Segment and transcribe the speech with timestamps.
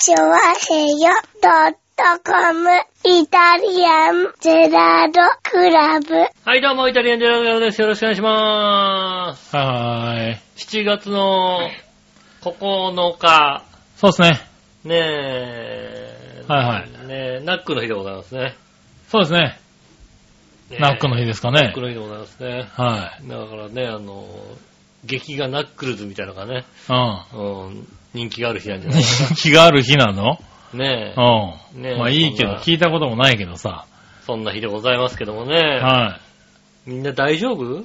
[0.00, 1.10] チョワヘヨ
[1.42, 2.70] ドットコム
[3.04, 6.14] イタリアンゼラードクラブ。
[6.44, 7.80] はい、どうも、イタリアンジェラードです。
[7.80, 9.56] よろしくお願いします。
[9.56, 10.36] はーい。
[10.56, 11.68] 7月の
[12.42, 13.64] 9日、
[13.96, 14.40] そうですね。
[14.84, 16.44] ねえ。
[16.46, 18.54] はいはいねえ、ナックの日でございますね。
[19.08, 19.40] そうですね。
[20.70, 21.80] ねえナックの日ですかねナック。
[21.80, 22.68] の日でございますね。
[22.72, 24.28] はだからね、あの、
[25.04, 26.92] 劇画ナックルズみたいなのがね、い。
[26.92, 27.66] うん。
[27.66, 27.88] うん、
[28.18, 29.34] 人気がある日なんじゃないですか。
[29.40, 30.38] 気がある日なの？
[30.74, 31.20] ねえ、
[31.74, 31.82] うん。
[31.82, 33.84] ねえまあいいけど、そんな聞いたこともないけどさ。
[34.26, 35.56] そんな日でございますけどもね。
[35.56, 36.18] は
[36.86, 37.80] みんな大丈夫？
[37.80, 37.84] い。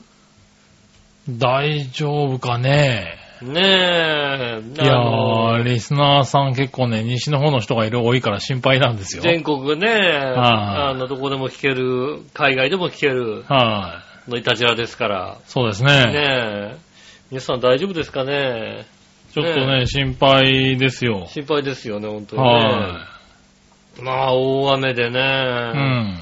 [1.30, 3.18] 大丈夫かね？
[3.42, 9.24] ねえ、いやあのー、リスナーさん結構ね、西の方の人がいる多いから心配なんですよ。
[9.24, 10.00] 全国ね、はい
[10.92, 14.32] あの、どこでも聞ける、海外でも聞けるはい。
[14.32, 15.38] のいたじらですから。
[15.46, 16.14] そうですねね。
[16.16, 16.76] え。
[17.32, 18.86] 皆さん大丈夫ですかね？
[19.34, 21.26] ちょっとね、心配ですよ。
[21.28, 22.94] 心配ですよね、本当には
[23.98, 24.04] ね。
[24.04, 25.08] まあ、大雨でい。
[25.08, 25.20] うね。
[25.20, 26.20] ん。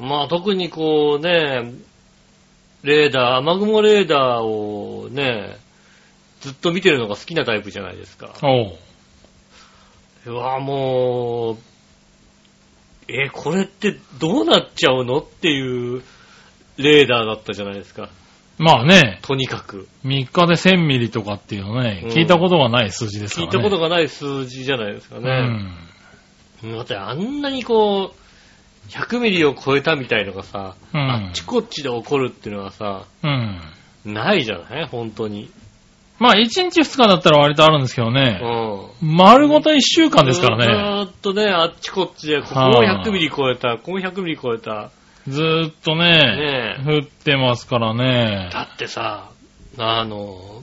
[0.00, 1.72] まあ、特にこうね、
[2.82, 5.58] レーダー、雨雲レーダーをね、
[6.40, 8.34] ずっと見てるのが好きなタイプじゃないですか。
[10.26, 11.56] うわ、もう、
[13.06, 16.02] え、これってどうなっちゃうのっていう
[16.78, 18.10] レーダーだったじゃないですか。
[18.58, 19.88] まあね、とにかく。
[20.04, 23.52] 3日で1000ミリとかっていうのね、うん聞いたことがない数字ですからね。
[23.52, 25.40] 聞いたことがない数字じゃないですかうね。
[26.62, 26.72] ん。
[26.76, 33.60] だってあんなにこう、100ミリを超えたみたいのがさ、うんあっちこっちで起こるっていうのはさ、うん。
[34.04, 34.86] ないじゃない？
[34.86, 35.50] 本当に。
[36.20, 38.40] まあ、1日2日だったら割とあるんですけどうね、
[39.02, 39.16] ん。
[39.16, 40.64] 丸ごと1週間ですからね。
[41.06, 44.90] ずーっとね、あっちこっちで、ここもはあ100ミリ超えた、ここも100ミリ超えた。
[45.28, 46.96] ずーっとね、ねえ。
[46.96, 48.50] 降ってますからね。
[48.52, 49.30] だってさ、
[49.78, 50.62] あの、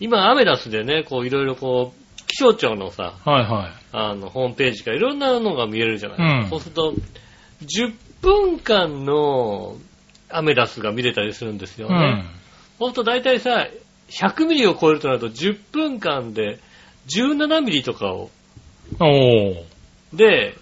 [0.00, 3.72] 今アメダスでね、こういろいろこう、気象庁のさ、はいはい。
[3.92, 6.94] あの、ホームページからいろんなのが見えるじゃない、うんそうすると、
[7.62, 9.76] 10分間の
[10.30, 11.94] アメダスが見れたりするんですよね。
[11.94, 12.24] うん。
[12.78, 13.66] そうすると大体さ、
[14.10, 16.58] 100ミリを超えるとなると10分間で
[17.08, 18.30] 17ミリとかを。
[20.12, 20.54] で、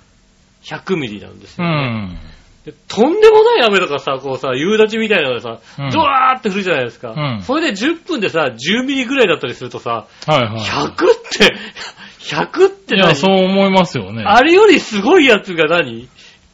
[0.62, 2.19] 100ミリなんですうよ、ねん。
[2.66, 7.15] でとんでもない雨とかさ、こうさ、夕立みたいなのがさ、うんドワーって降るじゃないですか。
[7.16, 10.94] うんそれで10分でさ、10ミリぐらいだったりするとさ、はいは100っ
[11.38, 11.54] て、
[12.19, 12.99] 100ってい。
[12.99, 14.25] い何や、そう思いますよね。
[14.27, 16.09] あれよりすごいやつが何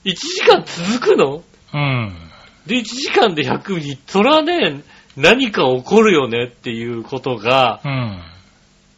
[0.05, 1.43] ?1 時間続くの？
[1.73, 2.13] うん。
[2.67, 3.99] で、1時間で100ミリ。
[4.07, 4.83] それはね、
[5.17, 8.23] 何か起こるよねっていうことが、うん。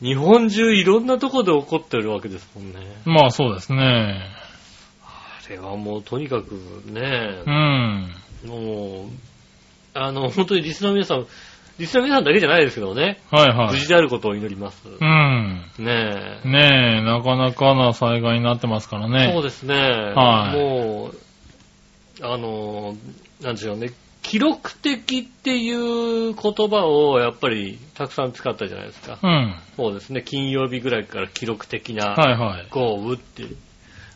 [0.02, 2.81] 日本中いろんなとこで起こってるわけですもんね。
[3.04, 4.20] まあそうですね。
[5.47, 6.55] あれはもうとにかく
[6.87, 8.15] ねう、ん。
[8.47, 9.09] もう、
[9.94, 11.27] あの、本当にリスナーの皆さん、
[11.78, 13.78] リスナーの皆さんだけじゃないですけどね、無はいはい。
[13.78, 14.88] 事であることを祈ります。
[14.88, 15.62] うん。
[15.78, 16.49] ねえ。
[16.49, 19.32] ねえ、なかなかな災害になってますからね。
[19.32, 19.75] そうですね。
[19.75, 21.16] はいもう、
[22.22, 22.97] あの、
[23.43, 23.91] なんでしょうね。
[24.22, 29.19] 記録的っていう言葉をやっぱりたくさん使ったじゃないですか。
[29.22, 29.55] うん。
[29.76, 30.22] そうですね。
[30.22, 32.66] 金曜日ぐらいから記録的なはいはい。
[32.71, 33.44] 豪雨って。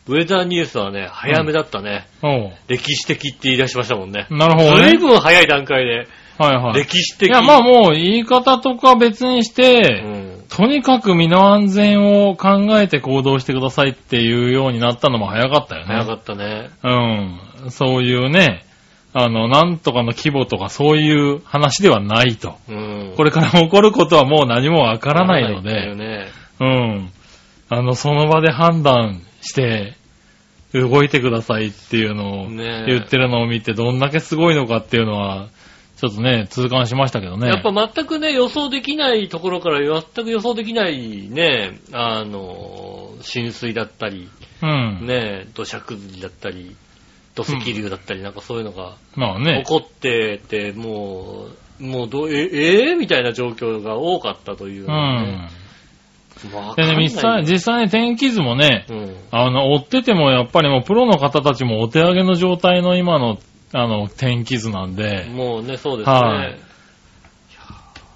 [0.09, 2.07] ウェザーニュースはね、早めだったね。
[2.23, 2.51] おう。
[2.67, 4.25] 歴史的って言い出しましたもんね。
[4.31, 4.89] なるほどね。
[4.89, 6.07] 随分早い段階で、
[6.39, 6.73] はいはい。
[6.73, 7.29] 歴史的。
[7.29, 10.43] いや、まあもう言い方とか別にしうて、ん。
[10.49, 15.93] とにかく身の安全を考えて行動してくださいっていうようになったのも早かったよね。
[15.93, 16.69] 早かったね。
[16.83, 17.71] うん。
[17.71, 18.65] そういうね、
[19.13, 22.55] あの、なんとかの規模とかそういう話ではないと。
[22.67, 23.13] うん。
[23.15, 26.27] これから起こることはもう何もわからないのわからないんだで、よね。
[26.59, 27.11] うん。
[27.69, 29.93] あの、その場で判断して、
[30.73, 35.47] 動いてくださいっていうのを言ってるのを見て、どんだけすごいのかっていうのは、
[35.97, 37.47] ちょっとね、痛感しましたけどね。
[37.47, 44.29] やっぱ全くね、予想できないところから全く予想できないね、あの、浸水だったり、
[44.61, 45.05] うん。
[45.07, 46.75] ね、土砂崩れだったり、
[47.35, 49.71] 土石流だったり、なんかそういうのがまあね起。
[49.71, 51.47] こってて、も
[51.79, 52.97] う、もうどう、え、えー？
[52.97, 55.49] みたいな状況が多かったというね、
[56.75, 59.15] でね、実際、実際に天気図もね、うん。
[59.31, 63.37] あの、追っててもやっぱりもうプロの方たちもお手上げの状態の今の、
[63.73, 66.15] あの、天気図なんで、もうね、そうですね。
[66.15, 66.69] はい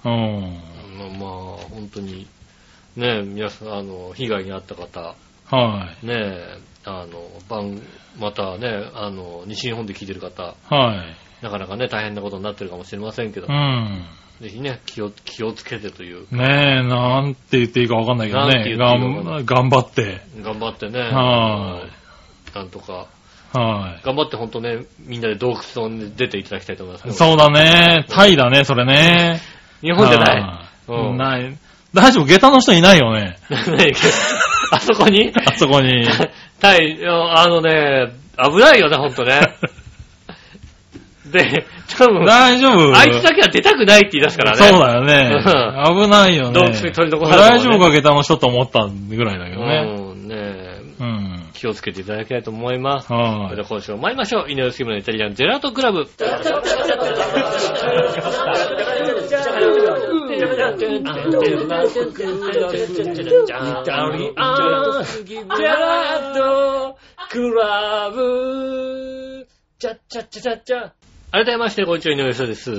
[0.04, 0.12] うん。
[0.12, 0.18] あ
[0.98, 1.30] のまあ、
[1.70, 2.26] 本当に、
[2.96, 5.14] ね、皆さん、あの、被害に遭った方、
[5.50, 7.80] はね、あの、番、
[8.18, 10.74] またね、あの、西日本で聞いてる方、い。
[10.74, 11.16] はい。
[11.42, 14.04] なかなかね、大変なことになってるかもしれませんけどう、ん。
[14.40, 18.44] ぜひね、気を、気をつけてという、ねえ、なんて言っていいかわかんないけどね。
[18.46, 20.20] なんて言っていいかわかんないがん頑張って。
[20.42, 21.86] 頑張ってね、は
[22.54, 23.06] なんとか、
[23.52, 27.08] は頑張って本当ね、みんなで洞窟に出ていただきたいと思います。
[27.08, 27.12] い。
[27.12, 28.04] そうだね。
[28.08, 29.40] タイだね、それね。
[29.80, 30.40] 日本じゃない？
[30.40, 31.56] はうんない。
[31.94, 33.36] 大丈夫、下駄の人いないよね。
[34.72, 35.32] あそこに？
[35.46, 36.06] あそこに。
[36.60, 39.40] タイ、あのね、危ないよね、ほんとね。
[41.26, 41.66] で、
[41.96, 44.56] 多分、大丈夫あいつだけは出たくないって言い出すからね。
[44.58, 45.42] そうだよね。
[45.86, 46.52] 危ないよね。
[46.52, 49.96] 洞窟に取り残されね大丈夫か、下駄の人と思ったぐらいだけどね。
[49.96, 51.48] うん、ねえうん。
[51.54, 53.08] 気をつけていただきたいと思います。
[53.08, 54.50] そはれでは今週も参りましょう。
[54.50, 56.06] 井上杉村のイタリアンジェラートクラブ。
[71.34, 72.70] 改めまして、こんにちは、井上翔です。
[72.70, 72.76] い。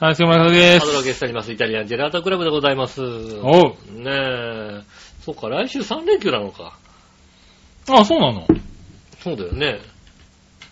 [0.00, 1.04] はい、杉村和樹でハドロす。
[1.04, 3.00] ゲストあります、イタリアンジェラートクラブでございます。
[3.00, 3.06] ね
[3.40, 3.76] おう。
[4.04, 4.82] え。
[5.20, 6.76] そうか、来週3連休なのか。
[7.88, 8.48] あ、そうなの？
[9.20, 9.78] そうだよね。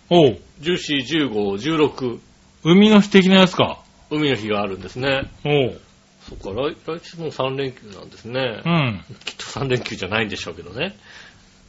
[0.09, 0.37] おう。
[0.59, 1.31] 14、15、
[1.77, 2.19] 16、
[2.65, 3.79] 海の日的なやつか。
[4.11, 5.31] 海の日があるんですね。
[5.45, 5.79] おう。
[6.27, 8.69] そっか、来来週も3連休なんですねう。
[8.69, 9.05] ん。
[9.23, 10.97] きっと3連休じゃないんでしょうけどね。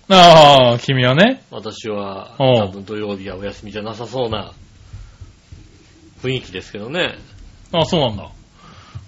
[0.09, 1.45] ああ、君はね。
[1.53, 4.53] 私は、多分土曜日はお休みじゃなさそうな
[6.25, 7.19] 雰囲気ですけどね。
[7.73, 8.31] あ、そうなんだ。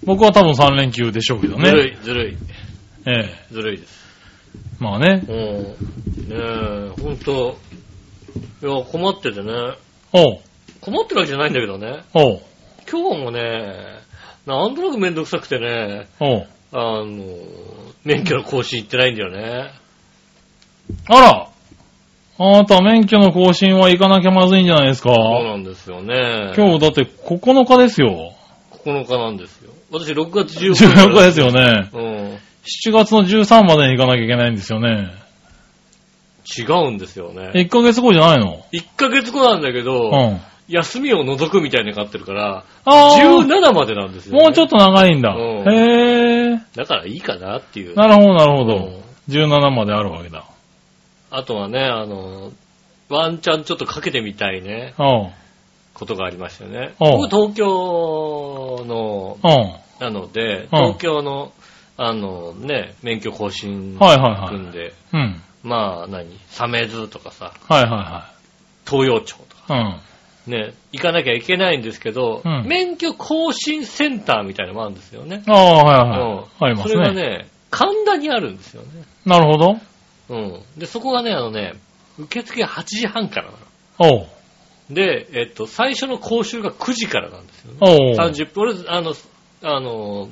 [0.03, 1.65] 僕は多分3連休でしょうけどね。
[1.65, 2.37] ずるい、ずるい、
[3.07, 3.11] え
[3.49, 3.53] え。
[3.53, 4.07] ずるいです。
[4.79, 5.23] まあね。
[5.27, 6.27] うん。
[6.29, 6.35] ね
[6.95, 7.57] え、ほんと、
[8.61, 9.51] いや、困っててね。
[10.13, 10.39] おう。
[10.81, 12.03] 困ってるわけじゃないんだけどね。
[12.13, 12.41] おう。
[12.89, 13.97] 今日もね、
[14.45, 16.47] なんとなくめんどくさくてね、おう。
[16.71, 17.25] あの、
[18.03, 19.71] 免許の更新行ってないんだよね。
[21.07, 21.49] あら
[22.39, 26.53] あなた免許の更新は行かなきゃまずいんじゃないですかそうなんですよね。
[26.55, 28.33] 今日だって9日ですよ。
[28.85, 29.71] 9日なんですよ。
[29.91, 31.89] 私6月15 14日ですよね。
[31.93, 32.39] うん。
[32.63, 35.11] 7月の13までに行かなきゃいけないんですよね。
[36.57, 37.51] 違うんですよね。
[37.55, 40.41] 1ヶ月後じゃないの？1ヶ月後なんだけうど、ん。
[40.69, 43.17] 休みを除くみたいになってるから、ああ。
[43.19, 44.41] 17までなんですよ、ね。
[44.43, 45.29] もうちょっと長いんだ。
[45.29, 46.59] うんへえ。
[46.75, 47.95] だからいいかなっていう。
[47.95, 49.33] なるほど、なるほどうん。
[49.33, 50.43] 17まであるわけだ。
[51.29, 52.51] あとはね、あの、
[53.09, 55.31] ワンチャンちょっとかけてみたいね、うん。
[55.93, 56.93] ことがありましたよね。
[56.99, 59.87] 僕東京の、うん。
[59.99, 61.51] なので、うん東京の、
[61.97, 65.41] あのね、免許更新はいはいはい組んで、うん。
[65.63, 68.31] まあ何、サメズとかさ、はいは
[68.85, 70.01] 東洋町とか、いは
[70.47, 70.49] い。
[70.49, 75.43] ね、行かなきゃいけないんですけど、うん免許更新センターみたいなのもあるんですよね。
[75.47, 75.53] うん。
[75.53, 76.45] ああ、はいうんはい。
[76.59, 77.21] ありますそれがね。
[77.21, 78.87] ね、神田にあるんですよね。
[79.25, 79.77] なるほど。
[80.29, 80.61] うん。
[80.77, 81.73] で、そこがね、あのね、
[82.19, 83.57] 受付が8時半からな
[83.99, 84.27] の。
[84.89, 87.77] で、えっと、最初の講習が9時からなんですよね。
[87.81, 88.15] おう。
[88.15, 89.13] 30分、俺、あの、
[89.63, 90.29] あの、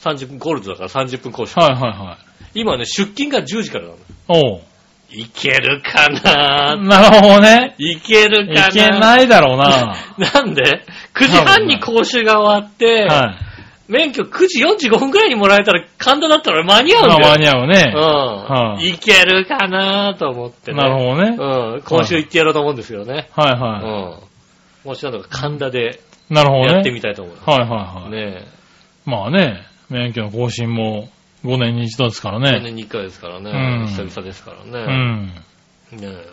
[0.00, 1.58] 30分、ゴールドだから30分講習。
[1.58, 2.18] はいはいは
[2.54, 2.60] い。
[2.60, 4.60] 今ね、出勤が10時からなの。
[5.08, 6.76] いけるかな？
[6.76, 7.74] なるほどね。
[7.78, 8.68] いけるかな？
[8.68, 9.96] いけないだろうな。
[10.18, 13.55] なんで ?9 時半に講習が終わって、はい。
[13.88, 17.32] 免許9時45分くらいにもらえたら神田だったら間に合うんまあだよ。
[17.32, 17.92] 間に合うね。
[17.94, 18.00] うん。
[18.00, 20.78] はいいけるかなと思ってね。
[20.78, 21.36] なるほどね。
[21.38, 21.82] うん。
[21.82, 23.30] 今週行ってやろうと思うんですよね。
[23.36, 24.18] うはいは
[24.84, 24.88] ん。
[24.88, 26.00] もしなんとか神田で
[26.30, 26.34] い。
[26.34, 26.94] なるほどやってね。
[26.94, 27.36] みたいと思う。
[27.48, 28.10] はいはいはい。
[28.10, 28.44] ね
[29.04, 31.08] まあね、免許の更新も
[31.44, 32.40] 5年に一度ですからえ。
[32.40, 32.60] 5ね。
[32.64, 33.50] 年に1回ですからね。
[33.50, 34.92] うん久々ですからうね。
[34.92, 35.26] ん。
[35.26, 35.42] ね
[36.02, 36.26] え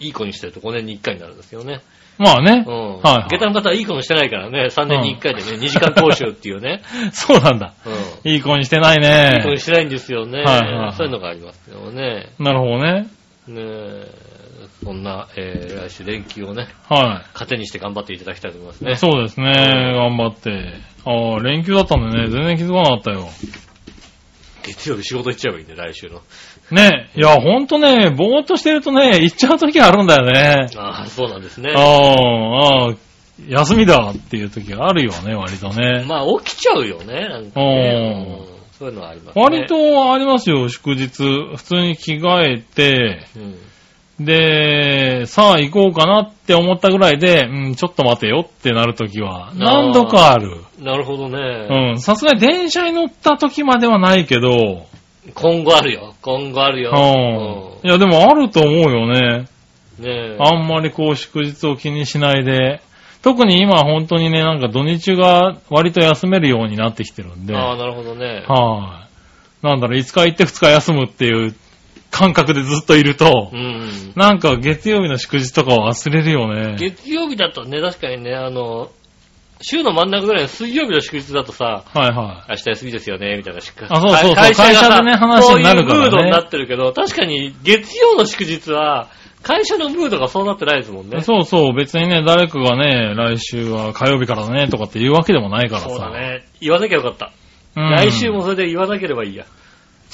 [0.00, 1.80] いい子にしてると5年に1回になるんですよね。
[2.18, 2.70] まあねう。
[2.70, 2.74] ん。
[2.74, 4.66] はいはい下駄の方はいい子にしてないからね。
[4.66, 6.82] 3年に1回でね、2時間講習っていうね。
[7.12, 7.74] そうなんだ。
[7.84, 8.30] うん。
[8.30, 9.00] いい子にしてないいい
[9.42, 9.56] 子にね。
[9.58, 10.42] してないんですよね。
[10.42, 12.30] はいそういうのがありますよね。
[12.38, 13.06] なるほどね。
[13.48, 14.34] ねえ。
[14.82, 18.86] そんな、えー、来週連休をね、は糧にして頑張っていただきたいと思いますい。
[18.86, 18.96] ね。
[18.96, 19.52] そうですね。
[19.94, 20.74] 頑張って。
[21.06, 23.28] ああ、連休だったんでね、全然気づかなかったよ。
[24.64, 26.20] 月曜日仕事行っちゃえばいいんで、来週の。
[26.70, 27.10] ね。
[27.14, 30.68] いや、ほんとね、ぼーっとしてるとね、行っちゃう時あるんだよね。
[30.76, 31.72] ああ、そうなんですね。
[31.76, 32.94] ああ、ああ、
[33.48, 36.04] 休みだっていう時があるよね、割とね。
[36.08, 38.46] まあ、起きちゃうよね、なんかね。
[38.48, 39.42] うんそういうのはありますね。
[39.42, 41.08] 割とありますよ、祝日。
[41.08, 43.54] 普通に着替えて、うん。
[44.20, 50.58] で、さあ行こうかなって思ったぐらいで、うん、ちょっと待てよってなる時は何度かある。
[50.78, 51.92] なるほどね。
[51.92, 54.86] うん、さすがに電車に乗った時まではないけど、
[55.34, 56.14] 今後あるよ。
[56.22, 56.92] 今後あるよ。
[57.82, 57.88] うん。
[57.88, 59.46] いや、でもあると思うよね。
[59.98, 60.04] うん。
[60.04, 60.36] ねえ。
[60.38, 62.80] あんまりこう祝日を気にしないで。
[63.22, 67.56] 特に今本当にね、なんか土日が割と休めるようになってきてるんで。
[67.56, 68.44] ああ、はい、なるほどね。
[69.62, 71.54] なんだろう、5日行って2日休むっていう
[72.14, 74.12] 感覚でずっといるとう、ん。
[74.14, 76.76] なんか月曜日の祝日とかを忘れるよね。
[76.78, 78.92] 月曜日だとね、確かにね、あの、
[79.60, 82.50] 週の真ん中ぐらいの水曜日の祝日だとさ、はいはい。
[82.50, 83.86] 明日休みですよね、みたいなしか。
[83.88, 89.08] あそうそうそう会社が会社でね話になるからねそういうムードになってるけど、確かに月曜の祝日は、
[89.42, 91.20] 会社のムードがそうなってないですもんね。
[91.20, 95.88] そうそう、別にね、誰かがね、来週は火曜日からだねとかって言うわけでもないからさ。
[95.88, 96.44] そうだね。
[96.60, 97.32] 言わなきゃよかった。
[97.76, 99.46] うん来週もそれで言わなければいいや。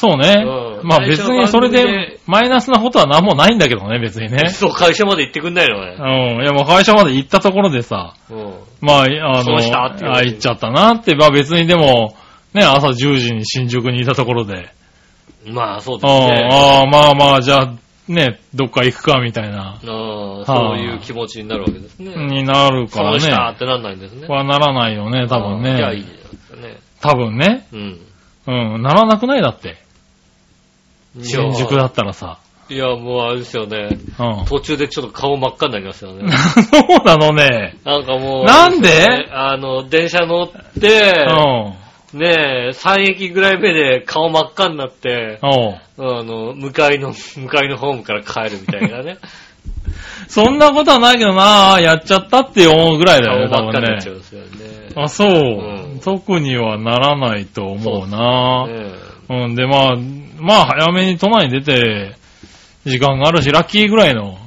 [0.00, 0.42] そうね。
[0.46, 4.48] うんまあ別にそれででマイナスなことは何もないんだけどね、別にね。
[4.48, 6.38] そう、会社まで行ってくんないのうね。
[6.38, 6.42] ん。
[6.42, 8.54] いやもう会社まで行ったところでさ、うん。
[8.80, 12.16] まあ、あの、そうしたっていうあ、行っちゃったなって、まあ別にでも、
[12.54, 14.70] ね、朝10時に新宿にいたところで、
[15.46, 16.48] まあ、そううん、ですね。
[16.50, 17.72] ああ、まあまあ、じゃあ、
[18.08, 19.86] ね、どっか行くかみたいな、う
[20.42, 22.14] んそういう気持ちになるわけですね。
[22.26, 23.58] になるからそうしたっね。
[23.58, 24.26] てなんないんですね。
[24.26, 26.06] はならないよね、多分うんじゃあいいね。
[26.06, 26.78] ですよね。
[27.02, 27.66] 多分ね。
[27.72, 28.00] うん。
[28.46, 29.76] うん、ならなくないだって。
[31.22, 32.38] 新宿だいったらさ。
[32.68, 32.76] や。
[32.76, 33.98] いや、もうあれですよね。
[34.18, 34.44] うん。
[34.46, 36.30] 途中でちょっと顔真っ赤になりますよね。
[36.70, 37.76] そうなのね。
[37.84, 38.44] なんかもう。
[38.44, 38.88] なんで？
[38.88, 40.48] ねあの、電車乗っ
[40.80, 41.80] て、うん。
[42.12, 49.18] ねえ、3駅ぐらい目で顔真っ赤になって、おうあの、向かいの、 向かいのホームから帰るみたいなね。
[50.28, 54.12] そんなことはないけどなやっちゃったって思うぐらいだよね、多顔真っ赤分ねになっちゃ。
[54.12, 54.48] うんですよね。
[54.96, 59.96] あ、そう、ん特にはならないと思うなねうん、で、まあ、
[60.40, 62.16] まあ、早めに都内に出て、
[62.84, 64.38] 時間があるし、ラッキーぐらいの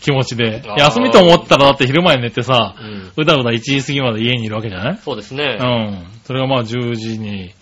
[0.00, 3.12] 気持ちで休みと思ったら、だって昼前に寝てさえ、うん。
[3.16, 4.98] うだうだ1時過ぎまで家にいるわけじゃない？
[4.98, 5.58] そうですね。
[5.60, 6.06] うん。
[6.24, 7.52] それがまあ10時に、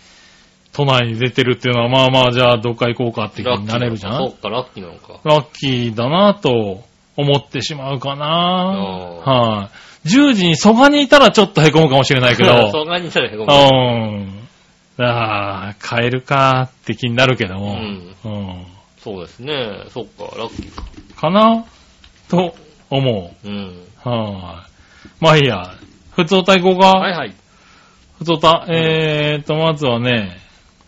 [0.73, 4.19] 都内に出てるっていうのは、まあまあ、じゃあどっか行こうかって気になれるじゃん？
[4.19, 5.21] そうか、ラッキーなのか。
[5.25, 6.83] ラッキーだなと
[7.17, 9.71] 思ってしまうかなあは
[10.05, 14.19] い、10時に蘇我にいたらちょっと凹むかもしれないけど、そうがにしたらへこうむ。
[14.23, 14.44] ん。
[14.99, 18.67] ああ、帰るかって気になるけども、うんうん
[18.99, 19.85] そうですね。
[19.91, 20.83] そっか、ラッキーか。
[21.21, 21.67] かな？
[22.31, 22.55] と
[22.89, 23.87] 思うん。
[24.05, 24.09] う。
[24.09, 25.75] はい、まあいいや。
[26.13, 26.87] 普通歌行こうか。
[26.99, 27.35] はいはい。
[28.19, 28.65] 普通歌。
[28.69, 30.39] えーと、まずはね、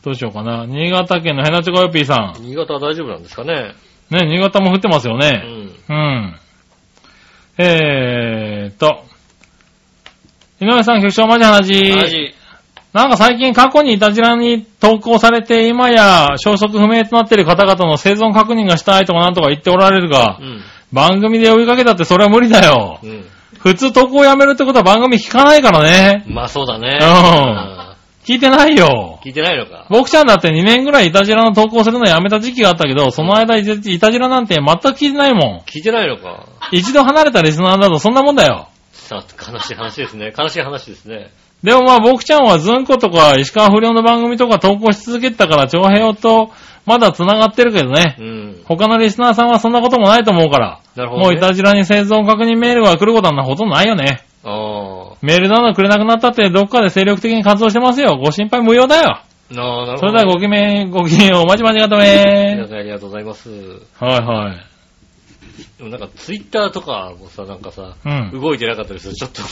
[0.02, 0.64] どうしようかな。
[0.66, 2.42] 新潟県のヘナチョコヨッピーさん。
[2.42, 3.75] 新潟は大丈夫なんですかね。
[4.08, 5.30] ね、新潟も降ってますようね。
[5.30, 5.92] ん。
[5.92, 6.36] うん。
[7.58, 9.04] えーと、
[10.60, 11.96] 井上さん、局長マジ話。
[11.96, 12.34] マジ。
[12.96, 20.62] なんか最近過去にいたじらに投稿されて今や消息不明となっている方々の生存確認がしたいとかなんとか言っておられるがう、ん。
[20.92, 22.98] 番組で呼びかけたってそれは無理だよ。
[23.02, 23.26] うん。
[23.58, 26.24] 普通投稿をやめるってことは番組聞かないからね。
[26.26, 26.98] まあそうだね。
[27.02, 27.86] うん
[28.24, 29.20] 聞いてないよ。
[29.22, 29.86] 聞いてないのか。
[29.90, 35.60] 僕ちゃんだって2年ぐらいいたじらの投稿するのやめた時期があったけど、その間いたいたじらなんて全く聞いてないもん。
[35.66, 36.48] 聞いてないのか。
[36.72, 38.68] 一度離れたリスナーだとそんなもんだよ。
[38.92, 40.32] さあ、悲しい話ですね。
[40.36, 41.30] 悲しい話ですね。
[41.62, 46.50] でもまあ僕ちゃんはズンコとか石川不良の番組とか投稿し続けてたから長平と
[46.84, 48.16] まだ繋がってるけどね。
[48.18, 48.62] うん。
[48.64, 50.80] 他のリスナーさんはそんなこともないと思うから。
[50.94, 51.26] なるほど、ね。
[51.26, 54.25] もういたじらに生存確認メールが来ることはほとんどないよね。
[54.44, 58.16] あメールなどくれなくなったってどっかで精力的に活動してますよ。
[58.16, 59.16] ご心配無用だよ。
[59.16, 59.25] あ。
[59.50, 59.98] なるほど。
[59.98, 63.50] それではごきめん、ごきげんお待ちまちがと皆めさんありがとうございます。
[63.98, 64.75] はいはい。
[65.78, 68.40] でもなんかツイッターとかもさ、なんかさ、うん。
[68.40, 69.42] 動いてなかったりするとちょっと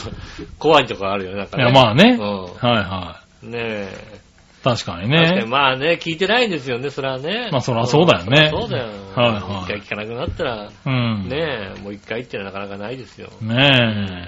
[0.59, 1.65] 怖いとこあるよね、なんかね。
[1.65, 2.19] いや、まあね。
[2.21, 2.43] うん。
[2.45, 3.89] はいはねえ。
[4.17, 4.19] い。
[4.65, 5.47] 確かに確かにね。
[5.47, 7.51] まあね、聞いてないんですよね、それはね。
[7.53, 8.89] まあそらそうだよねそうだよ。
[9.15, 11.29] はいはい一回聞かなくなったら、うん。
[11.29, 13.29] ねえ、もう一回ってのはなかなかないですよ。
[13.43, 14.27] ね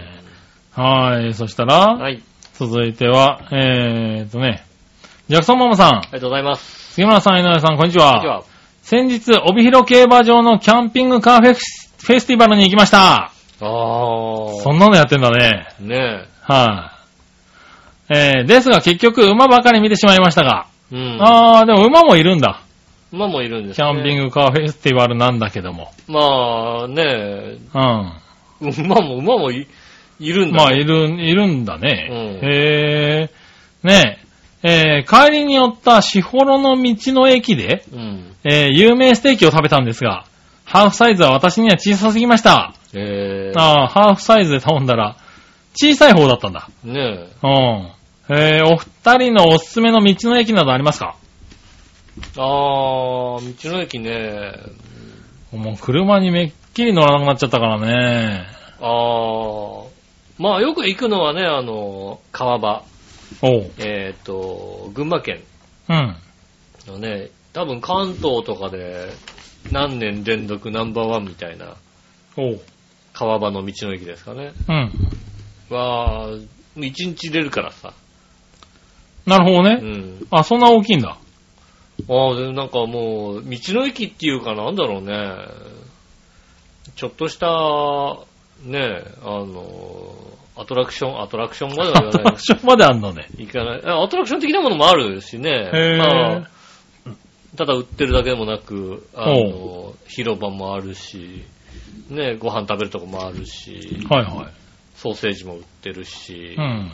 [0.76, 0.80] え。
[0.80, 1.35] はい。
[1.35, 2.23] そしたら、はい。
[2.54, 4.64] 続いては、えーっとね、
[5.28, 6.92] ジャクソンママさん、ありがとうございます。
[6.95, 8.21] 杉村さん、井上さん、こんにちは。
[8.23, 8.45] では、
[8.87, 13.25] 先日、帯広競馬場のキャンピングカーフェスフェスティバルに行きました。
[13.25, 14.61] あー。
[14.62, 15.66] そんなのやってんだね。
[15.81, 16.93] ねは
[18.09, 20.69] い、えー、ですが結局馬ばかり見てしまいましたが。
[20.93, 20.95] え。
[20.95, 21.19] うん。
[21.21, 22.62] あー、でも馬もいるんだ。
[23.11, 23.88] 馬もいるんですキね。
[23.88, 25.90] ャンピングカーフェスティバルなんだけども。
[26.07, 28.69] まあねうん。
[28.69, 29.66] え、馬も、馬もい
[30.21, 32.09] いるんだ、まあ、いる、いるんだね。
[32.09, 33.87] うんへー。
[33.88, 34.25] ねえ、
[34.62, 38.34] えー、帰りに寄ったしほろの道の駅で、うん。
[38.44, 40.25] えー、有名ステーキを食べたんですが、
[40.64, 42.75] ハーフサイズは私には小さすぎました。
[42.92, 43.60] えー。
[43.60, 45.16] ああ、ハーフサイズで頼んだら、
[45.75, 46.68] 小さい方だったんだ。
[46.82, 47.28] ねえ。
[47.42, 47.92] うん。
[48.28, 51.14] えー、お二人のおすすめの道の駅などありますか？
[52.36, 54.52] あー、道の駅ね。
[55.52, 58.46] もう車にめっきり乗らなくなっちゃったからね。
[58.80, 59.86] あー。
[60.38, 62.82] まあよく行くのはね、あの、川場。
[63.78, 65.42] えっ、と、群馬県
[65.88, 66.16] うん。
[66.87, 69.11] のね、多分関東とかで
[69.71, 71.76] 何年連続ナンバーワンみたいな。
[73.12, 74.52] 川場の道の駅ですかね。
[74.68, 74.92] うん。
[75.71, 76.38] は、
[76.76, 77.95] 一日出るからさ。
[79.25, 79.80] なるほどね。
[79.80, 80.26] うん。
[80.30, 81.18] あ、そんな大きいんだ。
[82.09, 85.14] ああ、でなんかもう、道の駅っていうかなんだろうね。
[86.95, 87.47] ちょっとした、
[88.64, 90.14] ね、あの、
[90.56, 93.28] アトラクション、アトラクションまではア言わないトラクションまであんのね。
[93.38, 93.82] いかない。
[93.84, 95.50] あアトラクション的なものもあるしね。
[95.50, 96.56] へーまあ
[97.56, 101.42] ただ売ってるだけでもなく、あの、広場もあるし、
[102.10, 104.50] ね、ご飯食べるとこもあるし、はいは
[104.94, 106.56] ソーセージも売ってるしい。
[106.56, 106.90] う、ん。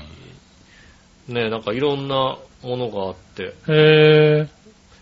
[1.28, 4.48] ね、なんかいろんなものがあって、へ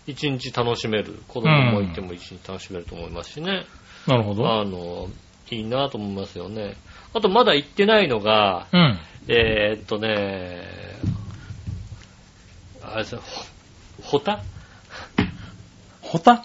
[0.07, 1.19] 一日楽しめる。
[1.27, 3.65] 子供もいても一日楽しめると思いますしね。
[4.07, 4.51] なるほど。
[4.51, 5.09] あの、
[5.51, 6.75] いいなと思いますよね。
[7.13, 8.99] あとまだ行ってないのが、うん。
[9.27, 10.61] えーっとね、
[12.81, 13.21] あれですよ、
[14.01, 14.41] ほ、ほた
[16.01, 16.43] ホタ？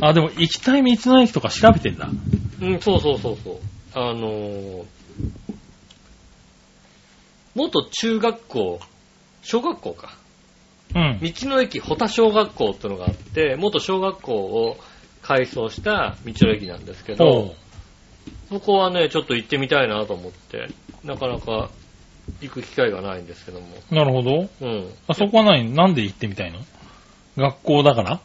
[0.00, 2.08] あ、でも行きたい道の駅とか調べてんだ。
[2.60, 3.58] うん、そうそうそうそう。
[3.94, 4.84] あのー、
[7.54, 8.80] 元中学校、
[9.42, 10.16] 小学校か。
[10.94, 11.18] うん。
[11.20, 14.76] 道の駅ホタ小学校ってのがあって、元小学校を
[15.22, 17.54] 改装した道の駅なんですけおどう、
[18.48, 20.68] そこはね、ちょっと行ってみたいなと思って、
[21.04, 21.70] なかなか
[22.40, 23.66] 行く機会がないんですけども。
[23.90, 24.48] なるほど。
[24.60, 24.94] うん。
[25.08, 26.60] あそこは何なんで行ってみたいの？
[27.36, 28.20] 学校だから？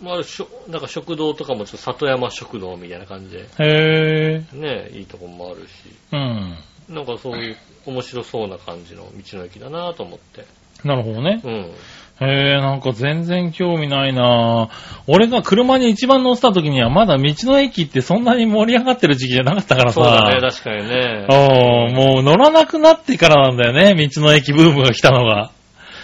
[0.00, 4.56] まあ、しょなんか食堂とかもちょっと里山食堂みたいな感じで、へえ。
[4.56, 5.70] ね、いいとこもあるし、
[6.12, 6.58] うん。
[6.94, 10.44] なんかそういう面白そうな感じの道の駅だなと思って。
[10.84, 11.40] なるほどね。
[11.44, 11.70] うん。
[12.18, 20.00] へえ、なんか全然興味ないなぁ俺が車に一番乗ってた時にはまだ道の駅ってそんなに盛り上がってる時期じゃなかったからさ。
[20.00, 21.26] そうだね、確かにね。
[21.28, 25.50] おーもう乗らなくなってからなんだよね、道の駅ブームが来たのが。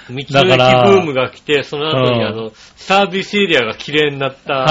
[0.08, 4.64] 道の駅ブームが来て、その後にうんあの、サービスエリアが綺麗になった。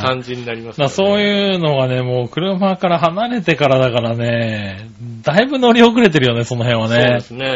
[0.00, 1.20] 感じになりますだからそうう。
[1.20, 4.88] いうのがね、もう車から離れてからだからね、
[5.22, 7.20] だいぶ乗り遅れてるよね、その辺はねそうで。
[7.20, 7.46] すね。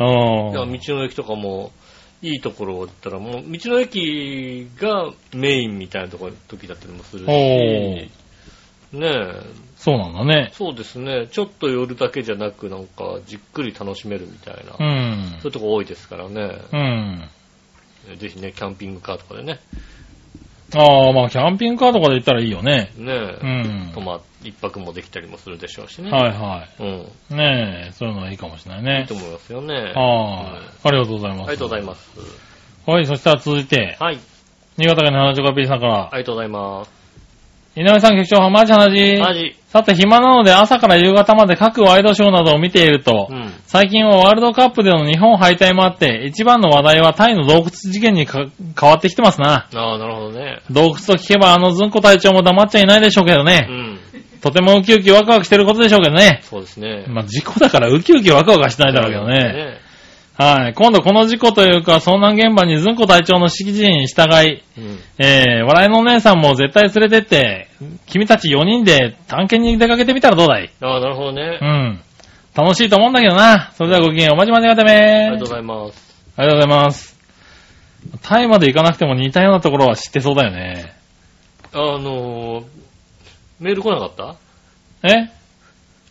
[0.00, 0.72] うん。
[0.72, 1.72] 道の駅とかも、
[2.20, 8.08] いいところを言ったら、もう、道の駅がメインみたいなところ時だったりもするし、ね
[8.92, 9.42] え、
[9.78, 10.50] そうなんだね。
[10.52, 18.18] そうですね、ちょっと寄るだけじゃなく、なんか、じっくり楽しめるみたいな、うんそういうとこ多いですからね、うん。
[18.18, 19.60] ぜひね、キャンピングカーとかでね、
[20.74, 22.90] ああ、まあ、キャンピングカーとかで行ったらいいよね。
[22.96, 23.92] ねうえ、ん。
[23.94, 26.10] 泊ま、一泊もできたりもするでしょうしね。
[26.10, 26.86] はいはうん。
[26.86, 27.34] いい。
[27.34, 29.14] ねえ、そういうのはいいかもしれないいねと。
[29.14, 29.74] 思いますよね。
[29.74, 29.94] はい。
[29.94, 31.48] ありがとうございます。
[31.48, 32.10] ありがとうございます。
[32.84, 34.18] はい、そしたら続いて、はい。
[34.76, 36.97] 新潟県の花女 P さんから、ありがとうございます。
[37.76, 39.18] 井上さん局長、浜地話。
[39.18, 39.54] マジ。
[39.68, 43.52] さて、暇なので朝から夕方まで各ワイドショーなどを見ていると、うん。
[43.66, 48.46] 最近はワールドカップでの日本敗退もあって、一番の話題はタイの洞窟事件にか
[48.80, 49.68] 変わってきてますな。
[49.72, 50.60] ああ、なるほどね。
[50.70, 53.58] 洞窟と聞けばあのずんこ隊長も黙っちゃいないでしょうけどうね。
[53.58, 53.98] ん。
[54.40, 56.40] とてもウキウキワクワクしてることでしょうけどね。
[56.44, 57.04] そうですね。
[57.08, 59.78] まあ、事故だからウキウキワクワクはしないだろうけどね。
[60.40, 60.74] はい。
[60.74, 64.98] 今度この事故というか遭難現場にずんこ隊長の指示に従い、うん。
[65.18, 67.68] えー、笑いのお姉さんも絶対連れてって、
[68.06, 70.70] 君たち4人で探検に出かけてみたらどうだい?
[70.80, 71.64] ああ、なるほどねう。
[71.64, 72.00] ん。
[72.54, 73.72] 楽しいと思うんだけどな。
[73.74, 74.32] それではごきげん。
[74.32, 76.16] お待ちまでがためありがとうございます。
[76.36, 77.18] ありがとうございます。
[78.22, 80.94] タイまで行かなくても似たようなところは知ってそうだよね。
[81.72, 82.64] あのー、
[83.58, 84.36] メール来なかった？
[85.02, 85.30] え？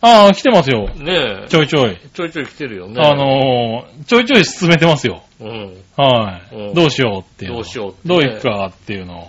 [0.00, 0.88] ああ、来てますよ。
[0.94, 1.48] ねえ。
[1.48, 1.98] ちょいちょい。
[2.14, 3.02] ちょいちょい来てるよね。
[3.04, 5.22] あのー、ちょいちょい進めてますよ。
[5.40, 5.82] うん。
[5.96, 7.56] はい、うんどうしようっていうの。
[7.56, 9.28] どうしようってねどう行くかっていうのを。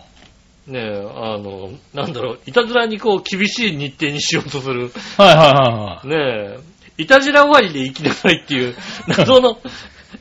[0.68, 4.92] ねえ、あの、なんだろう、いたずらにこう、厳しい日程にしようとする。
[5.18, 6.08] はいはいはいはい。
[6.08, 6.60] ね
[6.98, 8.76] え、いたじら終わりで行きなさいっていう、
[9.08, 9.58] 謎の、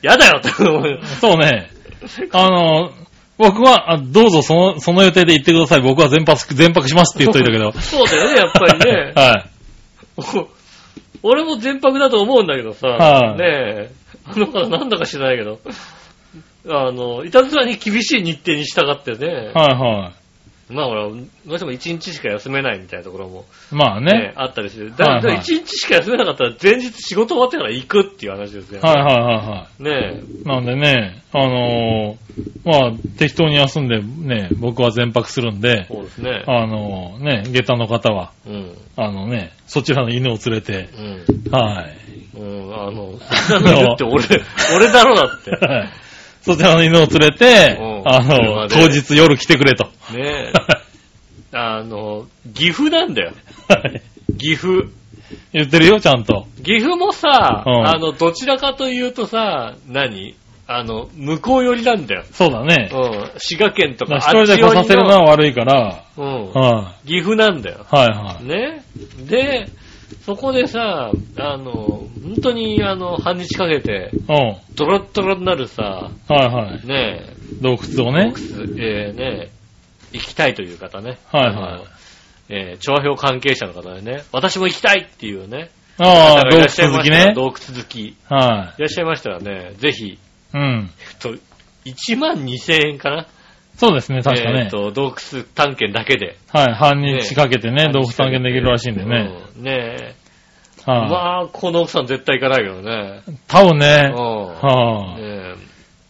[0.00, 1.00] やだよって思う。
[1.20, 1.70] そうね。
[2.32, 2.92] あの、
[3.36, 5.80] 僕は、あどうぞその、その予定で行ってください。
[5.80, 7.72] 僕は全泊、全泊しますって言っといたけど。
[7.80, 9.12] そうだよね、やっぱりね。
[9.14, 9.57] はい。
[11.22, 13.38] 俺も全泊だと思うんだけどさ、はい。
[13.38, 13.90] ねえ、
[14.24, 15.60] あの方なんだか知らないけど、
[16.68, 20.12] あの、いたずらに厳しい日程に従ってね、はいは
[20.70, 23.74] まあほら、どうしても1日しか休めないみたいなところも、い。
[23.74, 24.32] まあねね。
[24.36, 24.90] あったりする。
[24.90, 28.80] はいだはいから1日しか休めなかったら前日仕事終わってから行くっていう話ですよ。
[28.82, 29.82] はいはいはいはい。
[29.82, 32.18] ねなんでね、あのー
[32.64, 36.44] まあ、適当に休んでね、僕は全泊するんでえ、、そうですね。
[36.46, 38.74] あのーね、下駄の方は、うん。
[38.96, 41.50] あのね、そちらの犬を連れて、うん。
[41.50, 42.38] はい。
[42.38, 44.24] うん、あの、そんなの言って俺、
[44.76, 45.50] 俺だろだって。
[45.64, 45.88] はい
[46.48, 49.84] そちらの犬を連れてう、んあの、当日夜来てくれと。
[50.14, 50.52] ねえ。
[51.52, 53.32] あの、岐阜なんだよ。
[53.68, 54.00] はい
[54.38, 54.88] 岐阜。
[55.52, 56.46] 言ってるよ、ちゃんと。
[56.64, 60.36] 岐阜もさ、うんあの、どちらかというとさ、何？
[60.66, 62.24] あの、向こう寄りなんだよ。
[62.32, 62.90] そうだね。
[62.92, 63.30] うん。
[63.38, 66.52] 滋賀県とか、一人で来させるのは悪いから、うん。
[66.52, 67.86] は岐阜なんだよ。
[67.92, 67.94] い。
[67.94, 68.44] はいはい。
[68.44, 68.84] ね。
[69.26, 69.66] で、
[70.24, 74.56] そこでさ、あの、本当に、あの、半日かけて、うん。
[74.74, 76.86] ドロッドロになるさ、はいはい。
[76.86, 78.32] ね洞窟をね。
[78.76, 79.50] え、えーね、
[80.12, 81.18] 行きたいという方ね。
[81.32, 81.98] はいはい。
[82.50, 87.32] えー、調和表関係者の方でね、私も行きたいっていうね、ああ、洞方がいらっしゃい窟好きね。
[87.34, 88.00] 洞窟好き。
[88.00, 90.18] いはらっしゃいましたらね、ぜひ、い。
[90.54, 90.90] うん。
[91.00, 91.34] えっと、
[91.84, 93.26] 1万2000円かな
[93.78, 94.62] そうですね、確かね。
[94.64, 96.36] えっと、洞窟探検だけで。
[96.52, 96.74] はい。
[96.74, 99.30] 半日かけてね、ね洞窟探検できるらしいんでね。
[99.56, 99.62] うん。
[99.62, 100.14] ねえ。
[100.84, 101.08] はい。
[101.08, 103.22] まあ、この奥さん絶対行かないけどね。
[103.46, 104.10] 多分ね。
[104.12, 104.46] うん。
[104.54, 105.54] はね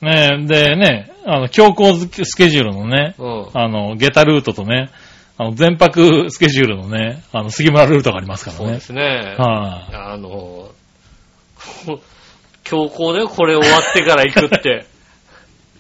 [0.01, 3.47] えねでね、あの、強行スケジュールのね、うん。
[3.53, 4.89] あの、ゲタルートとね、
[5.37, 8.81] あの、全泊スケジュールのね、あの、杉村ルートがありますからねそうで。
[8.81, 9.37] すね。
[9.37, 12.01] はい、あの、こ
[12.65, 14.87] 強行だよ、これ終わってから行くって。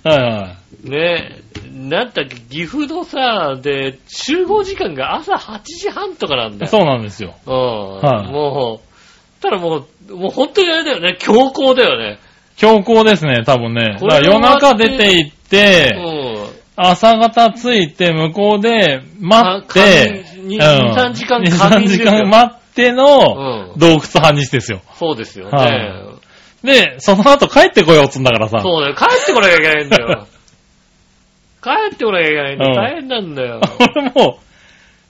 [0.04, 0.90] はいはい。
[0.90, 1.40] ね
[1.72, 6.70] なんだっけ、岐阜のさ、で、集合時間が朝8時半とかなんだよ。
[6.70, 7.34] そうなんですよ。
[7.46, 7.54] うん。
[8.00, 12.18] はいもう、ただもう、もう本当にあれだよね、強行だよね。
[12.56, 13.98] 強行ですね、多分ね。
[14.24, 16.58] 夜中出て行っうて、ん。
[16.76, 23.78] 朝方着いて、向こうで待って、あ仮眠に2 3時間2、3仮眠ですよ時間待ってのうん。
[23.78, 24.80] 洞窟半日ですよ。
[24.94, 25.50] そうですよね。
[25.50, 25.66] は
[26.14, 26.17] い
[26.62, 28.60] で、その後帰ってこようっつうんだからさ。
[28.60, 30.26] そうだよ、帰ってこなきゃいけないんだよ。
[31.62, 32.70] 帰ってこなきゃいけないんだよ。
[32.70, 33.60] うん大変なんだよ。
[33.96, 34.38] 俺も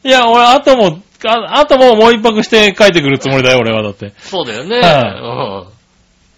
[0.04, 4.12] う、いや、俺、あとも、ああともうもう一泊して帰ってくるつもりだよ、俺はだって。
[4.18, 4.80] そうだよね。
[4.80, 5.77] はうん。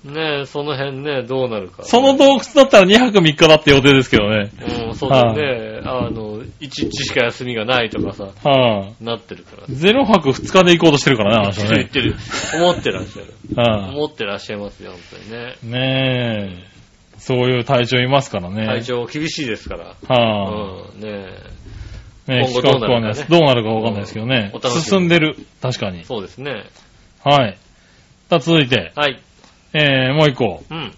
[0.05, 1.83] ねえ、その辺ね、どうなるか。
[1.85, 4.51] その洞窟だったら2泊3日だって予定ですけどね。
[4.87, 5.83] うん、そうだよね。
[5.85, 9.67] あの、1日しか休みがないとかさ、はい、なってるから。
[9.67, 11.77] 0泊2日で行こうとしてるからね、あの人ね。
[11.77, 12.17] 言ってる。
[12.55, 13.35] 思ってらっしゃる。
[13.57, 15.57] は思ってらっしゃいますよ、本当にね。
[15.63, 16.71] い、ねえ。
[17.19, 18.65] そういう体調いますからね。
[18.65, 19.97] 体調厳しいですから。
[20.09, 21.09] はうん、ね
[22.27, 25.37] い、ね今後どうなるかねどうなるかわかんないですけどねうん進んでる。
[25.61, 26.05] 確かにえ。。
[26.05, 26.65] そうですね。
[27.23, 27.59] はい。
[28.31, 29.21] さあ、続いて、はい。
[29.73, 30.63] えー、もう一個。
[30.71, 30.93] うん。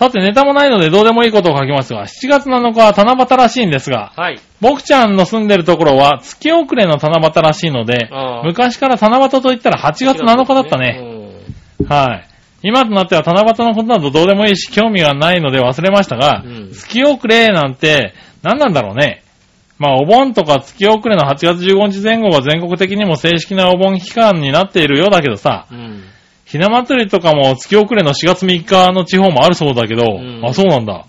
[0.00, 4.40] さて、ネタもないのでどうでもいいことを書きますが、7月7日は七夕らしいんですが、はい。
[4.60, 8.10] 僕ちゃんの住んでるところは月遅れの七夕らしいので
[8.44, 11.00] 昔から七夕と言ったら8月7日だったね。
[11.86, 12.30] はい。
[12.62, 19.22] 今となっては七夕のことなどどうでもいいし、興味がないので忘れましたが、うん月遅れなんて何なんだろうね。
[19.78, 26.04] まあ、お盆とか月遅れの8月15日前後が全国的にも正式なお盆期間になっているようだけどさ、うん。
[26.54, 26.58] うん。
[26.58, 31.06] ひな祭りとかも月遅れの4月3日の地方もあるそうだけど、んあ、そうなんだ。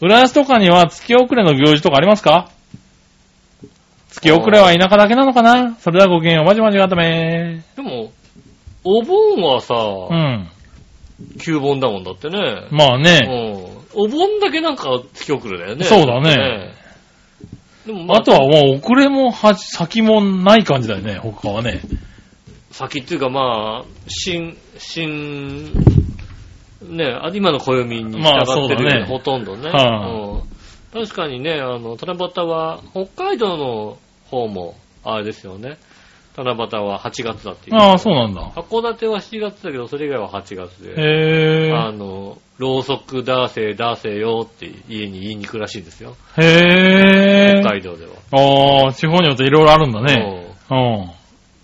[0.00, 2.50] 浦安とかには月遅れの行事とかありますか？
[4.10, 5.76] 月遅れは田舎だけなのかな？
[5.80, 8.10] それではごきげんよう、まじまじがためでも、
[8.82, 10.48] お盆はさ、うん。
[11.38, 12.38] 旧盆だもんだってね。
[12.70, 13.20] まあね。
[13.94, 14.02] うん。
[14.02, 15.84] お盆だけなんか月遅れだよね。
[15.84, 16.72] そうだね
[17.86, 21.80] でもまあ、あとはもう遅れもは先もない感じだよね、他はね。
[22.70, 25.72] 先っていうかまあ、新、新、
[26.82, 29.70] ね、あ今の暦に従ってるよね、だねほとんどね。
[29.70, 30.50] はうん
[30.92, 35.78] 確かにね、あの、七夕は、北海道の方も、あれですよね。
[36.36, 37.76] 七夕は8月だっていう。
[37.76, 38.50] ああ、そうなんだ。
[38.56, 40.94] 函館は7月だけど、それ以外は8月で。
[40.96, 46.16] へあの、ろうそく出せ、出せよって家に言いに行くらしいですよ。
[46.38, 47.60] へぇー。
[47.60, 48.12] 北海道では。
[48.32, 50.56] ああ、地方によっていろいろあるんだね。
[50.70, 51.10] うんうん。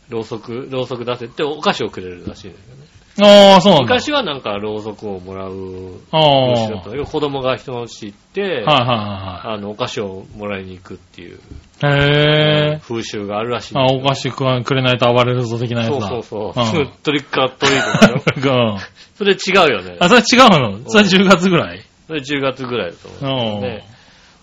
[0.08, 2.86] ろうそく、ろうそく出せってお菓子をくれるらしいんですよね。
[3.18, 3.94] ああ、そうなんだ。
[3.94, 6.54] 昔はなんかろうそくをもらうああ。
[6.54, 12.10] 風習だったんだけど、子供が人の家行って、はいはあの、お菓子をもらいに行くっていういはいはい。
[12.10, 12.80] へぇー。
[12.80, 16.08] 風習があるらしいんあ、お菓子くれないと暴れるぞ的なやつそうだ。
[16.08, 16.80] そうそう。
[16.80, 18.72] うんトリックアトリートだよ。
[18.74, 18.78] うん
[19.16, 19.96] それ違うよね。
[19.98, 20.90] あ、それ違うの？
[20.90, 21.82] それ10月ぐらい？
[22.06, 23.86] それ10月ぐらいだと思うね。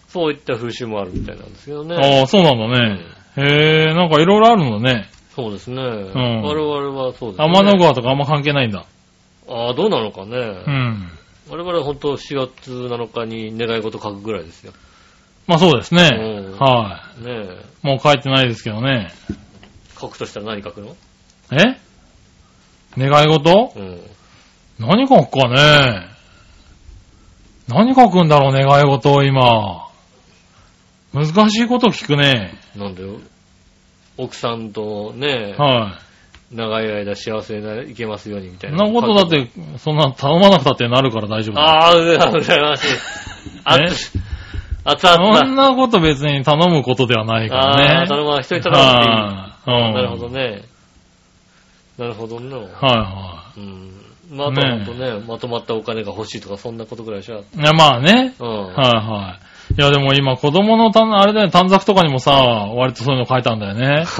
[0.08, 1.96] そういった風習もあるみたいなんですけどね。
[1.96, 3.00] ああ、そうなんだね。
[3.38, 5.10] へえ、なんかいろいろあるんだね。
[5.36, 5.82] そうですね。
[5.82, 7.46] ん我々はそうですね。
[7.46, 8.86] 天の川とかあんま関係ないんだ。
[9.48, 10.38] ああ、どうなのかね。
[10.38, 10.40] う
[10.72, 11.10] ん。
[11.50, 14.74] 我々は本当4月7日に願い事書くぐらいですよ。
[15.48, 16.58] まあそうですねうん。
[16.58, 17.64] はねえ。
[17.84, 17.88] い。
[17.88, 19.12] もう書いてないですけどね。
[20.00, 20.96] 書くとしたら何書くの？
[21.52, 21.78] え？
[22.98, 23.74] 願い事？
[23.76, 24.02] うん。
[24.80, 26.08] 何書くかね
[27.68, 29.88] 何書くんだろう、願い事を今。
[31.14, 32.60] 難しいこと聞くね。
[32.76, 33.20] なんだよ。
[34.18, 35.98] 奥さんとね、は
[36.52, 36.56] い。
[36.56, 38.86] 長い間幸せにいけますようにみたいそんな。
[38.86, 41.60] なことだって、そんな頼まなくたってなるから大丈夫。
[41.60, 42.88] ああ、うら羨ましい。
[43.64, 44.14] あ ねつ、
[44.86, 47.56] 熱々そんなこと別に頼むことではないだ。
[47.56, 47.92] からね。
[47.92, 49.94] ああ、頼ま、人に頼まなくていい。
[49.96, 50.62] なるほどね。
[51.98, 52.56] なるほどね。
[52.56, 53.92] はいはうん。
[54.32, 54.52] まあ、あ
[54.86, 57.44] とね、まとまったお金が欲しいとか、そんなことぐらいでしょ。
[57.56, 57.62] い。
[57.62, 58.34] いや、まあね。
[58.40, 58.48] うん。
[58.48, 59.53] はいはい。
[59.78, 62.32] いや、でも今子供のたん、あれだよ、短冊とかにもさ、
[62.76, 64.06] 割とそういうの書いたんだよね。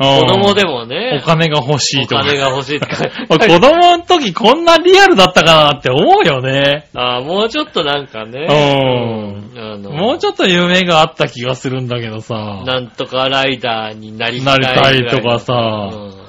[0.00, 2.22] 子供でもね、お金が欲しいとか。
[2.22, 2.96] お金が欲しいとか。
[3.28, 6.86] 俺 子供の時こんなリアルだったかなって思うよね。
[6.94, 8.46] ああ、もうちょっとなんかね。
[8.48, 15.52] うんあの、もうちょっと夢があった気がするんだけどさ、なんとかライダーになりたないりたいとかさ
[15.92, 16.19] うん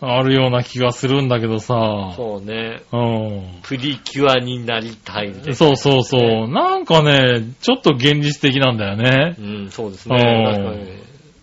[0.00, 2.82] あるような気がするんだけどさ、そうね。
[2.92, 3.60] うん。
[3.62, 5.54] プリキュアになりたいみたいな。
[5.54, 6.48] そうそうそう。
[6.48, 9.34] なんかね、ちょっと現実的なんだよね。
[9.38, 10.16] うん、そうですね。
[10.16, 10.98] うん確かに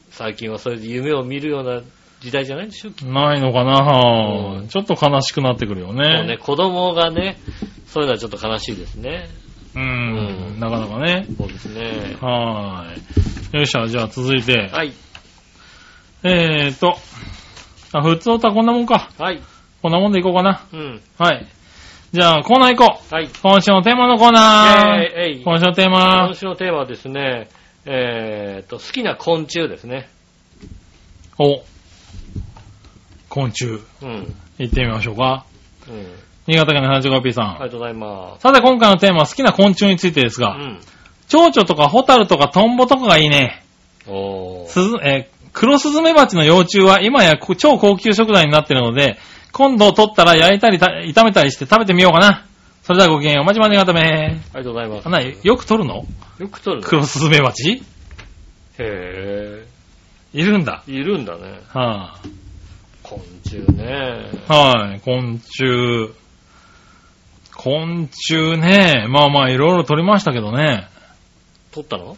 [0.10, 1.82] 最近はそれで夢を見るような
[2.22, 6.26] 時代じゃないでしょ、きっないのかな、うんちょっと悲しくなってくるよとね。
[6.26, 6.38] ね。
[6.38, 7.38] 子供がね、
[7.88, 9.28] そういうのはちょっと悲しいですね。
[9.76, 10.60] ううんん。
[10.62, 11.28] なかなかね。
[11.38, 12.16] そうですね。
[12.22, 13.58] はーい。
[13.58, 14.70] よっしゃ、じゃあ続いて。
[14.72, 14.94] はい。
[16.24, 16.98] えーと。
[17.94, 19.10] あ、普通歌こんなもんか。
[19.18, 19.42] はい。
[19.82, 20.64] こんなもんでいこうかな。
[20.74, 21.02] うん。
[21.18, 21.46] はい。
[22.12, 23.16] じゃあ、コーナー行こう。
[23.16, 23.30] はい。
[23.44, 25.02] 今週のテーマのコーナー。
[25.02, 26.34] えーえい今週のテーマ今。
[26.34, 27.50] 週のテーマはですね、
[27.86, 30.10] えーと、好きな昆虫ですね。
[31.38, 31.62] お。
[33.30, 33.82] 昆虫。
[34.02, 34.36] うん。
[34.58, 35.46] 行ってみましょうか。
[35.90, 36.08] うん。
[36.48, 37.50] 新潟県の 75P さん。
[37.52, 40.42] ありがとうございまさて、今回のテーマは好きな昆虫についてですす。
[40.42, 40.80] うが、ん。
[41.28, 43.64] 蝶々とかホタルとかトンボとかがいいね。
[44.08, 44.68] おー。
[44.68, 49.18] すず、えークロスズメバチの幼虫は今や超高級食材になっているので、
[49.54, 52.46] 今度取ったら焼いたりた炒めたりして食べてみようかな。
[52.84, 53.44] それではごきげんよう。
[53.44, 54.02] お待ちまでがため。
[54.02, 55.10] ありがとうございますあ。
[55.10, 56.06] な、よく取るの？
[56.40, 57.82] よく取るのクロスズメバチ？
[58.80, 59.66] へ
[60.34, 60.84] いるんだ。
[60.86, 60.94] ぇー。
[60.94, 61.62] いるんだね。
[61.70, 62.20] は
[63.02, 64.30] 昆虫ね。
[64.50, 66.14] い、はい、昆虫。
[67.56, 69.08] 昆虫ね。
[69.10, 70.90] まあまあ、いろいろ取りましたけどね。
[71.72, 72.18] 取ったの？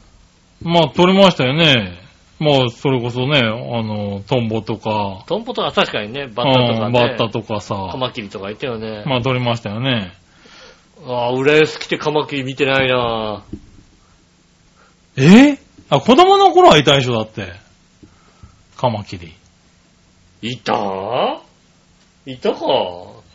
[0.64, 2.07] まあ、取りましたよね。
[2.40, 3.42] まあ、それこそね、あ
[3.82, 6.86] の、トンボとか、トンボとか確かにね、バッタとかね。
[6.86, 9.04] うんバッタとかカさ、マキリとかいたよね。
[9.08, 10.14] まあ、取りましたよね。
[11.06, 13.44] ああ、浦安来てカマキリ見てないな
[15.16, 15.58] え？
[15.90, 17.54] あ、子供の頃はいたでしょ、だって。
[18.76, 19.34] カマキリ。
[20.44, 21.42] いた？
[22.28, 22.60] いたか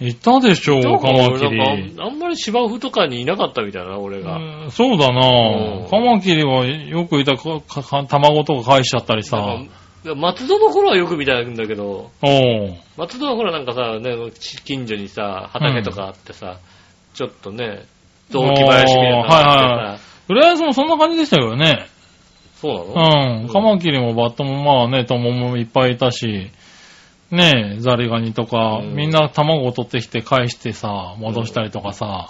[0.08, 1.94] いたでしょいたかカマキリ。
[1.94, 4.36] かあんまり芝生とかにいなかったみたいな、俺が。
[4.36, 9.58] うんそうだうんなカマキリはよくいたか、かか卵とか返しちゃったりさ。
[10.04, 12.10] 松戸の頃はよく見たんだけど、
[12.96, 14.16] 松戸の頃なんかさ、ね、
[14.64, 16.58] 近所にさ、畑とかあってさ、
[17.14, 17.84] ちょっとね、
[18.28, 21.86] 雑木林みたいなのがあってさ、浦安もそんな感じでしたよね。
[22.56, 23.42] そうなの？
[23.42, 23.48] うん。
[23.48, 26.50] カマキリもバットもまあね、トモもいっぱいいたし、
[27.32, 32.28] ねえ、ザリガニとか、うんみんな卵を取ってきて返してさ、戻したりとかさ、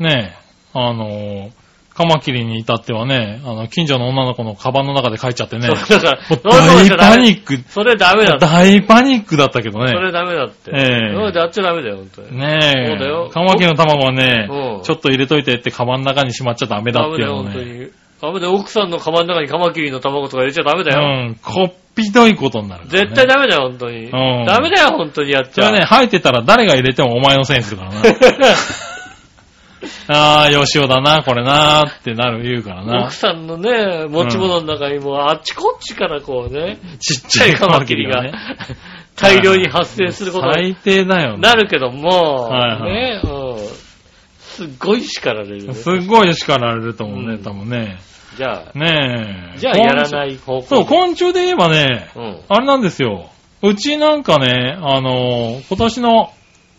[0.00, 1.50] ねえ、あの、
[1.94, 7.70] カマキリに至ってはね、あの、近所の女の子のカバンの中で帰っちゃってね、そうだから、もうそういうの大パニッック、ク。
[7.70, 8.46] それダメだって。
[8.46, 9.92] 大パニックだったけどそね。
[9.92, 10.72] れダメだって。
[10.74, 10.78] え
[11.12, 12.36] えそれであっちゃダメだよ、本当に。
[12.38, 12.86] ねえ。
[12.88, 17.76] そうだよカマキリの卵はね、うんちょっと入れといてってカバンの中にしまっちゃダメだダメだよ、っていうのね。
[17.78, 17.88] 本
[18.20, 18.32] 当に。
[18.32, 21.00] ダメだよ、奥さんのカバンの中にカマキリの卵とか入れちゃダメだよ。
[21.28, 24.08] うん、こっぴどいことになるね、絶対ダメだよ、本当に。
[24.08, 25.66] んダメだよ、本当にやっちゃ。
[25.66, 28.02] それね、生えてたら誰が入れてもお前のせいにするからな。
[30.08, 33.14] ああ、吉尾だな、これなーってなる言うからな奥。
[33.14, 38.32] さんのね、持ち物の中にも、あっちこっちからこうね、ちっちゃいカマキリがね。
[39.16, 41.38] 大量に発生することに最低だよね。
[41.38, 43.58] なるけども、はいはいね、うん。
[44.38, 45.74] すっごい叱られるね。
[45.74, 47.98] すっごい叱られると思うね、うん多分ね。
[48.36, 49.58] じゃあ、ねえ。
[49.58, 50.62] じゃあやらない方向。
[50.62, 52.40] そう、昆虫で言えばね、うん。
[52.48, 53.30] あれなんですよ。
[53.62, 56.32] うちなんかね、あの、今年の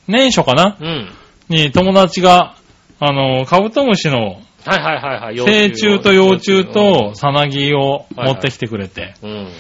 [0.08, 1.10] 年初かなうん。
[1.50, 2.56] に友達が、
[3.00, 5.36] あの、カブトムシのはいはいはいはい。
[5.38, 9.14] 成虫と幼虫とさなぎを持ってきてくれて。
[9.24, 9.52] うん。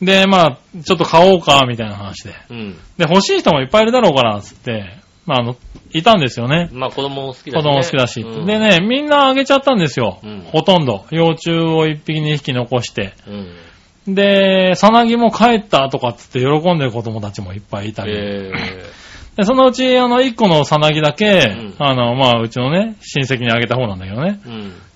[0.00, 2.34] で、まあ、ちょっと買おうか、みたいな話で。
[2.50, 2.78] うん。
[2.96, 5.56] で、欲しい人もいっぱいいるだろうから、つって、まあ、あの、
[5.92, 6.68] いたんですよね。
[6.72, 7.72] まあ子供も好きだ子し、ね。
[7.72, 8.20] 供好きだし。
[8.20, 8.58] うんで。
[8.58, 10.18] ね、みんなあげちゃったんですよ。
[10.22, 11.06] うんほとんど。
[11.10, 13.14] 幼虫を一匹二匹残して。
[13.26, 14.14] うん。
[14.14, 18.12] で、さなぎも帰ったとかっつって喜んでる子供たちもいっぱいいたり。
[18.14, 18.52] え
[19.36, 24.38] で、そのうち、あの、一個のさなぎだけ、んあの、まあ、うちのね、親戚にあげた方なんだけどね。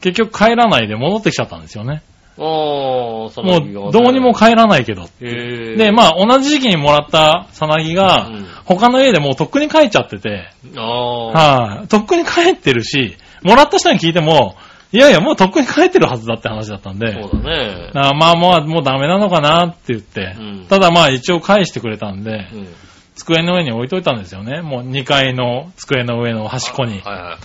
[0.01, 2.03] 結局帰らないで戻ってきちゃったんですよね。
[2.38, 5.09] おー、そもう、どうにも帰らないけど。
[5.20, 5.77] えー。
[5.77, 11.79] で、まあ、同じ時期にもらったさなぎが、うん他の家でもうとっくに帰っちゃってて、あー。
[11.79, 14.57] はい、とっくに帰ってるし、もらった人に聞いても、
[14.92, 17.90] いやいや、もうとっくに帰ってるはずだって話だったんで、そうだね。
[17.94, 22.68] あまあまあ、もうダメなのかなって言って、うんただまあ一応返してくれたんで、うん。
[23.14, 24.62] 机の上に置いといたんですよね。
[24.62, 27.01] もう2階の机の上の端っこに。
[27.01, 27.38] はいはいは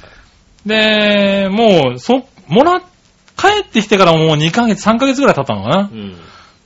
[0.65, 0.69] い。
[0.69, 2.81] で、もう、そ、もら、
[3.37, 5.89] 帰ってきてからもう2ヶ月、3ヶ月ぐらい経ったのかな。
[5.91, 6.15] うん。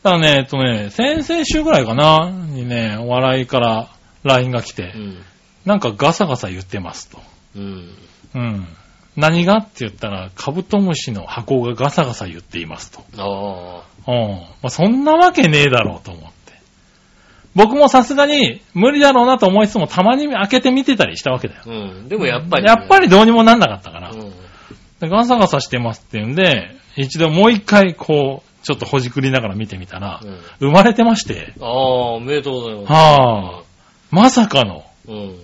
[0.04, 3.90] ただね、えっとね、先々週ぐらいかな、にね、お笑いから
[4.24, 5.18] LINE が来て、うん。
[5.66, 7.20] なんかガサガサ言ってますと。
[7.56, 7.90] うん。
[8.36, 8.68] うん。
[9.18, 13.02] 何がって言ったら、カブトムシの箱がガサガサ言っていますと。
[13.18, 14.30] あうん。
[14.30, 16.54] まあ、そんなわけねえだろうと思って。
[17.56, 21.62] 僕もさすがに無理だろうなと思いつつもたまに開けて見てたりしたわけだよ。
[21.66, 21.70] あ。
[21.70, 22.08] うん。
[22.08, 24.12] でもやっぱり、やっぱりどうにもなんなかったから。
[24.12, 24.32] うん。
[25.00, 31.70] でガサガサしてますって言うんで、一度もう一回こう、ちょっとほじくりながら見てみたら、うん生まれてまして、ああ、
[32.14, 32.94] おめでとうございます。
[32.94, 33.64] はあ、
[34.12, 35.36] まさかのうん。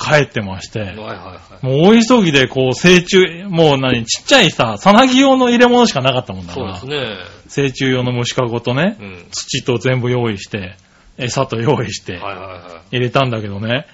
[0.00, 1.66] 帰ってまして、はいはいはい。
[1.66, 7.16] もう大急ぎでこう、成虫、もう何、ちっちゃいさ、さなぎ用の入れ物しかなかったもんだから、そうですね。
[7.48, 9.26] 成虫用の虫かごとね、うん。
[9.30, 10.76] 土と全部用意して、
[11.18, 13.86] 餌と用意してはいはいは入れたんだけどね。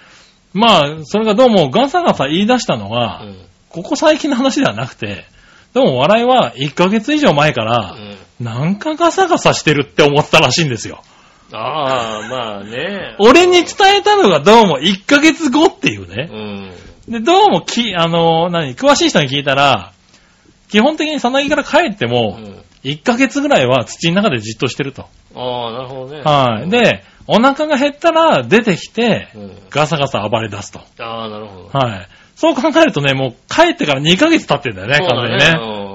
[0.53, 3.27] まあ、それがどうもガサガサ言い出したのが、い。
[3.27, 3.46] うん。
[3.77, 5.27] ここ最近の話ではなくて、
[5.75, 8.17] でも笑いは1ヶ月以上前かうら、ん。
[8.41, 11.03] なんかガサガサしてるって思ったらしいんですよ。
[11.53, 13.17] ああ、まあね。
[13.19, 13.67] 俺に伝
[13.99, 16.71] えたのがどうも1ヶ月後っていううね。
[17.09, 17.13] ん。
[17.13, 19.93] で、どうもき、あの、何、詳しい人に聞いたら、
[20.71, 22.63] 基本的にさなぎから帰ってうも、ん。
[22.83, 25.07] 1ヶ月ぐらいは土の中でじっとしてると。
[25.35, 26.23] ああ、なるほどね。
[26.23, 26.71] はい。
[26.71, 29.53] で、お腹が減ったら出てきて、うん。
[29.71, 30.81] ガサガサ暴れ出すと。
[31.01, 31.79] ああ、なるほど。
[31.79, 32.09] はい。
[32.37, 35.55] そう考えるとね、もう帰ってから2ヶ月経ってんだよね、完全にね。
[35.59, 35.87] うんうん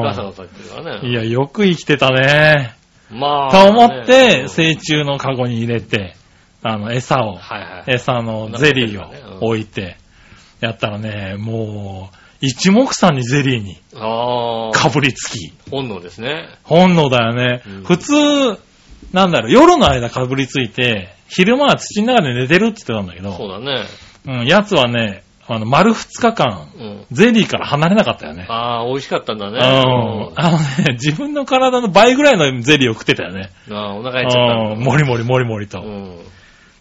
[0.00, 1.08] ガサガサ言ってるからね。
[1.08, 2.74] いや、よく生きてたね。
[3.10, 3.50] まあ。
[3.50, 6.16] と思っねて、成虫のカゴに入れて、
[6.62, 7.94] あの、餌を、はいはい。
[7.94, 9.02] 餌のゼリー
[9.42, 9.98] を置いて、
[10.60, 13.76] やったらね、もう、一目散にゼリーに。
[13.92, 15.52] かぶりつき。
[15.70, 16.48] 本能ですね。
[16.62, 17.62] 本能だよね。
[17.66, 18.14] うん普通、
[19.12, 23.84] なんだろう、夜の間かぶりついて、昼間は土の中で寝てるって言ってたんだけそうど、だね。
[24.26, 27.06] うん、やつはね、あの、丸2日間、うん。
[27.10, 28.46] ゼリーから離れなかったよね。
[28.48, 29.54] ああ、美味しかったんだうん。
[29.54, 29.58] ね。
[30.36, 33.50] あのね、自分の体の倍ぐらいのゼリーを食ってたよね。
[33.68, 34.80] うんああ、お腹減っちゃったうん。
[34.80, 35.80] もりもりもりもりと。
[35.80, 36.18] うん。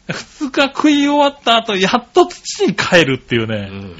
[0.08, 3.95] 二日食い終わった後、やっと土に帰るっていううね、ん。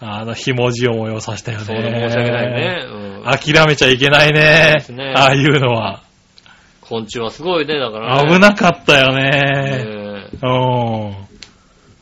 [0.00, 1.64] あの、ひもじい思いをさせたよね。
[1.64, 2.84] そうだ、申し訳ないね。
[2.86, 3.24] うん。
[3.24, 4.66] 諦めちゃいけないね。
[4.66, 6.02] そうですねああいうのは。
[6.82, 8.32] 昆虫はすごいね、だからね。
[8.32, 9.84] 危なかったよね。
[10.40, 11.14] うん。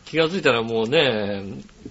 [0.04, 1.42] 気がついたらもうね、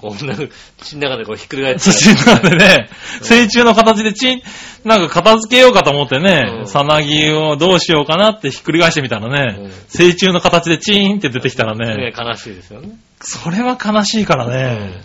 [0.01, 0.35] こんな、
[0.79, 1.81] 土の中でこうひっくり返って。
[1.81, 2.89] 土の中でね、
[3.21, 4.41] 成虫の形でチン、
[4.83, 6.67] なんか片付けようかと思ってうね、ん。
[6.67, 11.95] さなぎをどうしようかなってひっくり返してみたらねうん、成虫の形でチーンって出てきたらね。
[11.95, 12.97] ね、悲しいですよね。
[13.19, 15.03] それは悲しいからうね。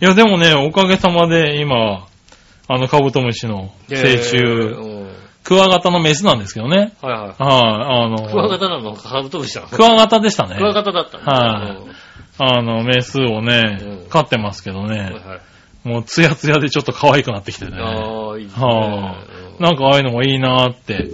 [0.00, 2.06] いやでもね、おかげさまで今、
[2.68, 4.38] あのカブトムシの成え虫、
[5.44, 6.92] クワガタのメスなんですけどね。
[7.02, 7.20] はいはい。
[7.20, 8.94] はい、あの、クワガタなの？
[8.94, 10.56] カブトムシなのクワガタでしたね。
[10.56, 11.32] クワガタだったんだ。
[11.32, 11.78] はい
[12.44, 15.88] あの、メスをね、うん飼ってますけどね、うんはいはい。
[15.88, 17.72] もうツヤツヤでちょっと可愛くなってきてね。
[17.78, 18.64] ああ、いいですね。
[18.64, 19.16] は
[19.58, 21.10] うんなんかああいうのもいいなーって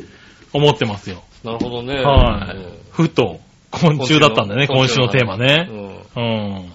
[0.53, 1.23] 思ってますよ。
[1.45, 1.95] なるほどね。
[2.03, 2.79] はい。
[2.91, 5.69] ふと、昆虫だったんだね、今週のテーマうね。
[6.17, 6.69] ん。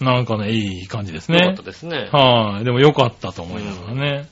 [0.00, 0.04] うん。
[0.04, 1.62] なんかね、いい感じですねよかった。
[1.62, 2.08] ですね。
[2.12, 2.64] はい。
[2.64, 4.28] でもよかったと思いながらね。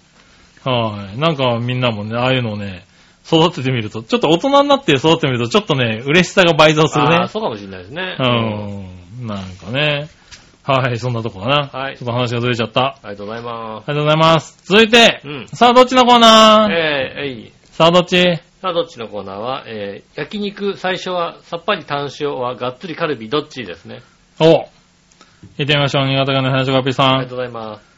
[0.64, 1.18] はい。
[1.18, 2.84] なんかみんなもね、ああいうのをね、
[3.24, 7.28] 育ててみると、ちょっと大人になって育ててみると、ちょっとね、嬉しさが倍増するねああ、。
[7.28, 8.16] そうかもしれないですね。
[8.18, 8.89] うん。
[9.20, 10.08] なんかね。
[10.62, 11.70] はい、そんなとこかな。
[11.72, 12.80] はいちょっと話がずれちゃった。
[12.80, 14.62] あありがとうございまりがとうございます。
[14.64, 16.70] 続いて、うんさあ、どっちのコーナす。
[16.70, 17.52] ー、えー、えい。
[17.64, 18.22] さあ、どっち？
[18.60, 24.02] さあ、どっちのコーナーは、えー、焼肉、最初はさっぱり単塩はがっつりカルビ、どっちですね。
[24.38, 24.64] お行
[25.62, 26.06] ってみましょう。
[26.06, 27.34] 新潟県の林ガピさんありがと。
[27.36, 27.90] うございます。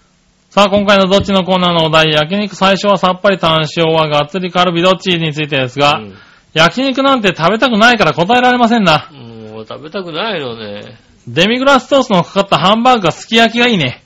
[0.50, 5.18] さあ、今回のどっちのコーナーのお題、焼肉最初はさっぱり単塩はがっつりカルビどっち？
[5.18, 6.14] についてですが、うん
[6.54, 9.08] 焼肉なんて食べたくないから答えられませんな。
[9.10, 10.98] もう食べたくないのね。
[11.26, 14.02] デミグラスソースのかかったハンバーグがすき焼きがいいね。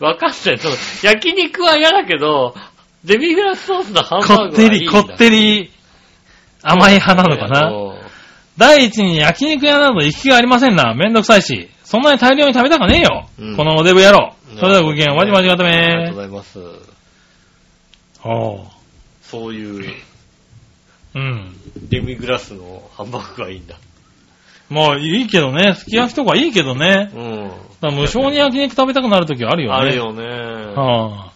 [0.00, 0.58] わかんない。
[1.02, 2.54] 焼肉は嫌だけど、
[3.04, 5.72] デミグラスソースのハンバこーグはいいんだってり、こってり、
[6.62, 7.70] 甘い派なのかな。
[7.70, 7.98] うん
[8.58, 10.92] 第一に焼肉屋など行きがありませんな。
[10.92, 11.70] めんどくさいし。
[11.84, 13.28] そんなに大量に食べたかねえよ。
[13.38, 14.34] うんこのおデブ野郎。
[14.50, 16.58] うんそれではごきげん、わじまじがたありがとうごめざいます。
[18.24, 18.66] おう
[19.22, 19.94] そういう
[21.14, 21.56] うん。
[21.88, 23.76] デミグラスのハンバーグがいいんだ。
[24.70, 25.74] まあ、いいけどね。
[25.74, 27.10] すき焼きとかいいけどね。
[27.14, 27.94] うん。
[27.94, 29.76] 無償に焼肉食べたくなるときあるよね。
[29.76, 30.24] あるよね。
[30.74, 31.32] はあ、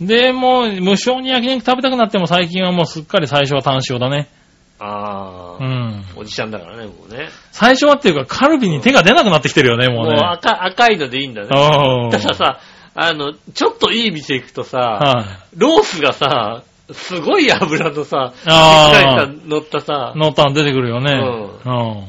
[0.00, 4.28] でも、無償に焼肉食べたくなっても最近はもうすっかり最初は単塩だね。
[4.80, 6.04] ああ、うん。
[6.16, 7.28] おじちゃんだからね、もうね。
[7.52, 10.18] 最初はっていうかカルビに手が出なくなってきてるよね、ももううね。
[10.20, 11.48] 赤赤いのでいいんだね。
[11.48, 12.60] うんたださ、
[12.94, 21.12] あの、ちょっといい店行くとさ、はい、ロースがさ、すごい油のさ、あーしっかりした乗ったさ、ノータン出てくるよね。
[21.64, 22.04] ううん。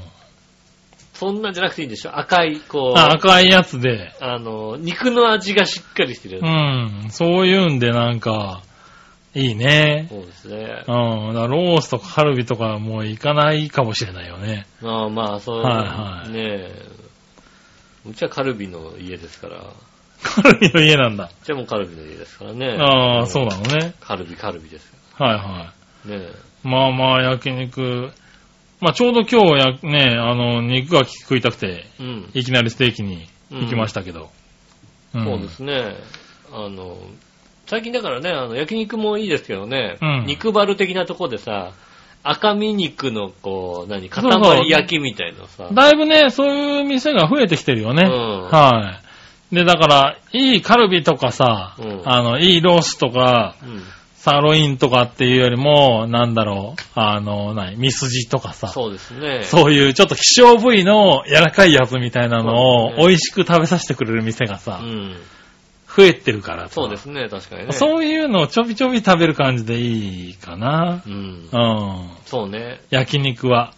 [1.14, 2.18] そんなんじゃなくていいんでしょ？
[2.18, 4.12] 赤い、こう、あ赤いやつで。
[4.20, 6.46] あの、肉の味がしっかりしてるう。
[6.46, 7.08] ん。
[7.12, 8.62] そういうんでなんか、
[9.36, 10.08] いいね。
[10.10, 10.84] そうですね。
[10.88, 11.34] うん。
[11.34, 14.66] だロースとかカルビとかもう行かないかもしれないよね。
[14.82, 16.86] まあまあ、そう、はいはいねえ。
[18.06, 19.64] うちはカルビの家ですから。
[20.24, 21.30] うカルビの家なんだ。
[21.44, 22.78] ちはもうカルビの家ですからね。
[22.80, 23.94] ああ、そうなのね。
[24.00, 25.74] カルビ、カルビですはいは
[26.06, 26.20] よ。
[26.20, 26.68] ねい。
[26.68, 28.12] まあまあ、焼肉。
[28.80, 32.04] まあちょうど今日や、ね、あの、肉が食いたくて、え。
[32.04, 32.30] うん。
[32.34, 34.30] いきなりステーキに行きましたけど。
[35.18, 35.96] んそうですね。
[36.52, 36.98] あの、
[37.66, 41.72] 最近だからね、あの、焼肉もいいですけどね、うん肉バル的なとこでさ、
[42.24, 45.70] 赤身肉のこう、何、そうそう塊焼きみたいなさ。
[45.74, 48.04] だいぶね、そういう店が増えてきてるよね。
[48.04, 49.03] うんはい。
[49.54, 53.84] で、だから、いいカルビとかさ、うんあの、いいロースとか、うん。
[54.24, 59.44] サーロインとかっていうよりも、なんだろう、あの、何、ミスジとかさ、そうですね。
[59.44, 65.18] そういうちょっと希少部位の柔らかいやつみたいなのを美味しく食べさせてくれる店がさ、うん。
[65.94, 67.74] 増えてるからさそうですね、確かにね。
[67.74, 71.04] そういうのをちょびちょび食べる感じでいいかな。
[71.06, 71.58] うんう。
[71.58, 72.10] ん。
[72.26, 72.80] そうね。
[72.92, 73.74] 焼肉は。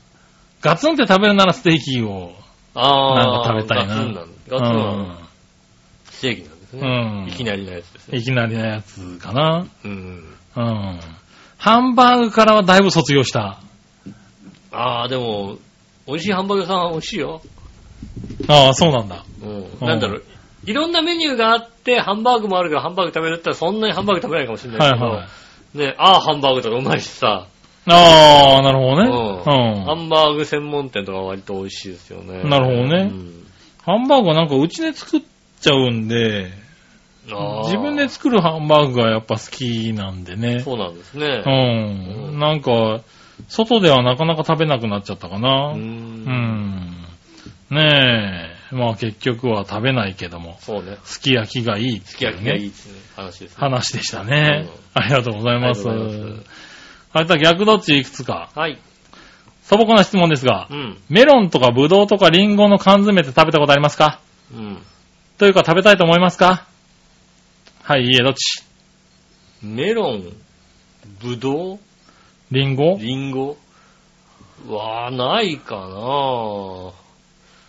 [0.62, 2.34] ガツンって食べるならステーキを。
[2.76, 3.16] ああ。
[3.16, 5.25] なんか食べたいなガツンなんガツンはス
[6.22, 6.82] テーキなんですね。
[6.82, 6.86] う
[7.26, 8.18] んいきなりのやつですね。
[8.18, 9.66] いきなりのやつかな。
[9.84, 10.36] うん。
[10.56, 11.00] うん。
[11.58, 13.60] ハンバーグからはだいぶ卒業した。
[14.72, 15.58] ああ、でも、
[16.08, 17.42] 美味しいハンバーグ屋さんは美味しいよ。
[18.48, 19.26] ああ、そうなんだ。
[19.42, 19.88] うん。
[19.88, 20.24] なんだろう。
[20.66, 25.28] いろんなメニューがあって、ハンバーグもあるけど、ハンバーグ食べるったらそんなにハンバーグ食べないかもしれないけど、はいは
[25.76, 25.78] い。
[25.78, 27.48] ね、ああ、ハンバーグとかうまいしさ、
[27.88, 29.76] ああ、なるほどうん。
[29.76, 29.86] ね。
[29.86, 32.44] ハンバーグ専門店とか割と美味しいですよね。
[32.44, 33.46] なるほどねうん
[33.84, 35.22] ハンバーグはなんかうちで作っ
[35.62, 36.52] ちゃうんで、
[37.64, 40.60] 自分で作るハンバーグがやっぱ好きなんでね。
[40.60, 41.44] そうなんですね。
[41.46, 42.40] うん。
[42.40, 43.02] なんか、
[43.48, 45.74] 外ではなかなか食べなくなっちゃったかな。
[45.74, 45.76] う。
[45.76, 47.06] うんん。
[47.72, 48.76] ねえ。
[48.76, 50.98] まあ結局は食べないけども、そうね。
[51.04, 53.00] すき焼きがいいねすき焼きがいいですね。
[53.16, 53.56] 話ですね。
[53.58, 54.68] 話でしたね。
[54.94, 55.88] ありがとうございます。
[55.88, 56.50] ありがとうございます
[57.14, 58.50] あれと逆どっちいくつか。
[58.56, 58.80] はい。
[59.64, 60.98] 素朴な質問ですがう、ん。
[61.10, 64.20] メロンとかブドウとかリンゴの缶詰って食べたことありますか？
[64.54, 64.78] うん。
[65.38, 66.66] というか食べたいと思いますか？
[67.84, 68.64] はい、いいえ、どっち？
[69.62, 70.24] メロン、
[71.22, 71.80] ブドウ、
[72.52, 72.98] リンゴ？
[73.00, 73.58] リンゴ？
[74.68, 76.94] わー、ないかな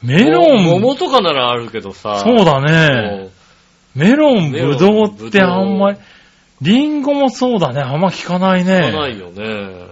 [0.02, 0.64] メロン？
[0.64, 2.22] 桃とかならあるけどさ。
[2.24, 3.30] そうだね。
[3.94, 5.98] メロン、メロンブドウってあんまり
[6.60, 7.80] ブ、リンゴもそうだね。
[7.80, 8.92] あんま聞かないもうね。
[8.92, 9.86] ないよね。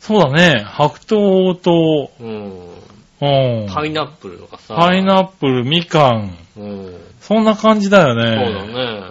[0.00, 0.62] そうだね。
[0.64, 2.71] 白桃と、うん。
[3.22, 3.72] うん。
[3.72, 4.74] パイナップルとかさ。
[4.74, 6.36] パイナップル、みかん。
[6.56, 7.00] うん。
[7.20, 9.00] そんな感じだよそうだね。
[9.00, 9.02] ね。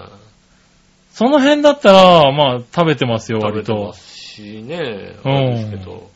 [1.14, 3.74] その辺だったら、まあ、食べてますよ、食べ割と。
[3.74, 5.16] てますしね。
[5.24, 6.12] うんですけど。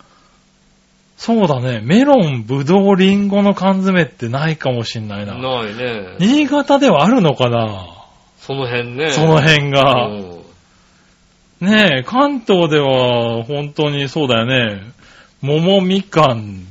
[1.15, 1.79] そうだね。
[1.81, 5.37] メロン、ブドウ、リンゴの缶詰ってないかもしんないな。
[5.37, 6.17] ないね。
[6.19, 7.87] 新潟ではあるのかな
[8.39, 9.11] その辺ね。
[9.11, 10.09] その辺うが。
[10.09, 10.35] ん。
[11.61, 14.81] ねえ、関東では本当にそうだよね。
[15.41, 16.65] 桃みかん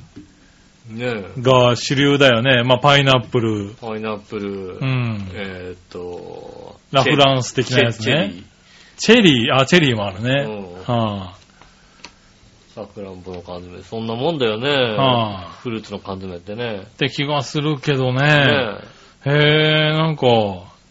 [0.89, 2.63] ねが主流だよね。
[2.63, 3.75] まあ、パイナップル。
[3.81, 5.31] パイナップルう、ん。
[5.33, 8.35] えーっと、ラフランス的なやつチェね。
[8.97, 10.23] チェリー、あ、チェリーもある。
[10.23, 10.45] ね。
[10.47, 10.95] うん。
[10.95, 11.35] は
[12.75, 13.83] さくらんぼの缶詰。
[13.83, 14.69] そんなもんだよね。
[14.69, 16.81] はあフルーツの缶詰ってね。
[16.81, 18.21] あ、って気がするけどね。
[18.21, 18.79] ね
[19.27, 20.27] へえ、なんか、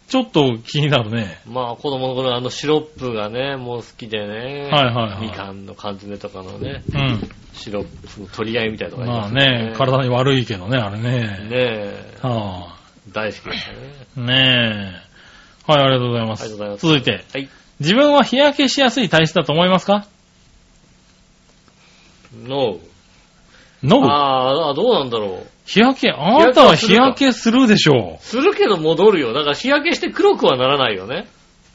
[0.09, 1.39] ちょっと気になるね。
[1.47, 4.69] まあ子供の頃あのシロップがね、もう好きでね。
[4.71, 7.29] はいはいはいみかんの缶詰とかのね、うん。
[7.53, 11.11] シロップの取り合いみたいなのがまありますよね、体に悪いけどね、あれね。
[11.11, 12.17] ねえ。
[12.21, 12.75] は
[13.11, 13.77] 大好きでしたね。
[14.17, 15.03] あ、ね
[15.67, 15.71] え。
[15.71, 16.43] はい、ありがとうございます。
[16.43, 16.87] ありがとうございます。
[16.87, 17.49] 続いて、はい。
[17.79, 20.05] 自分は日焼けしやすい体質だと思いますか？
[22.45, 22.79] ノ
[23.83, 25.47] ノブああ、どうなんだろう。
[25.65, 28.23] 日焼け、あなたは日焼けするでしょう。
[28.23, 29.33] するけど戻るよ。
[29.33, 31.27] だから日焼けして黒くはならないよね。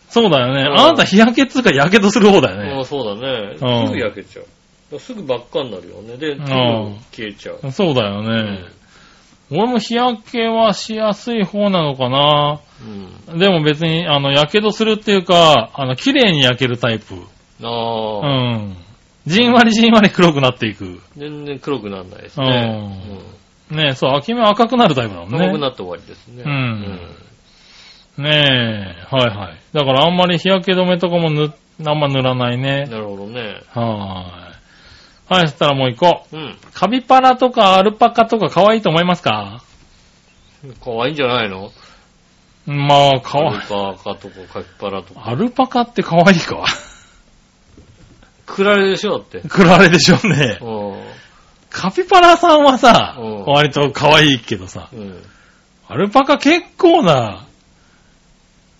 [0.08, 0.62] そうだよね。
[0.62, 2.78] うんあなた日焼けっつうか火傷する方だよね。
[2.78, 3.56] うん、そうだね。
[3.60, 4.98] うんすぐ焼けちゃう。
[4.98, 6.16] すぐ真っ赤になるよね。
[6.16, 7.72] で、すぐ消えちゃう。
[7.72, 8.64] そうだよね。
[9.50, 12.60] 俺も日焼けはしやすい方なのかな。
[13.30, 13.38] うん。
[13.38, 17.14] でも別に、あの、火傷するっていうか、あの、綺麗に焼けるタイプ。
[17.14, 17.18] う
[17.62, 18.76] ああ、ん。
[19.28, 21.00] じんわりじんわり黒くなっていく。
[21.16, 23.26] 全然黒くならないですね。
[23.70, 25.32] ねえ、そう、秋目は赤くなるタイプだもうんん。
[25.32, 25.38] ね。
[25.38, 26.42] 黒くなって終わりですね。
[26.44, 27.08] うん
[28.16, 29.58] ねえ、はいはい。
[29.72, 31.52] だからあんまり日焼け止めとかも塗、
[31.86, 32.86] あんま塗らないうんね。
[32.86, 33.60] なるほどね。
[33.72, 35.38] はーい。
[35.38, 36.26] はい、そしたらもう一個。
[36.32, 36.56] うん。
[36.72, 39.62] カビパラとかアルパカとか可愛いと思いますか？
[40.82, 41.70] 可愛いんじゃないの？
[42.66, 43.48] まあ、可愛い。
[43.48, 45.28] アルパカとかカピバラとか。
[45.28, 46.64] アルパカって可愛いか？
[48.48, 49.40] クラレでしょだって。
[49.48, 50.58] クラレでしょうね。
[50.60, 50.96] う
[51.70, 54.96] カピバラさんはさうん、割と可愛いけどさ、ん。
[54.96, 55.22] うん。
[55.86, 57.44] アルパカ結構な、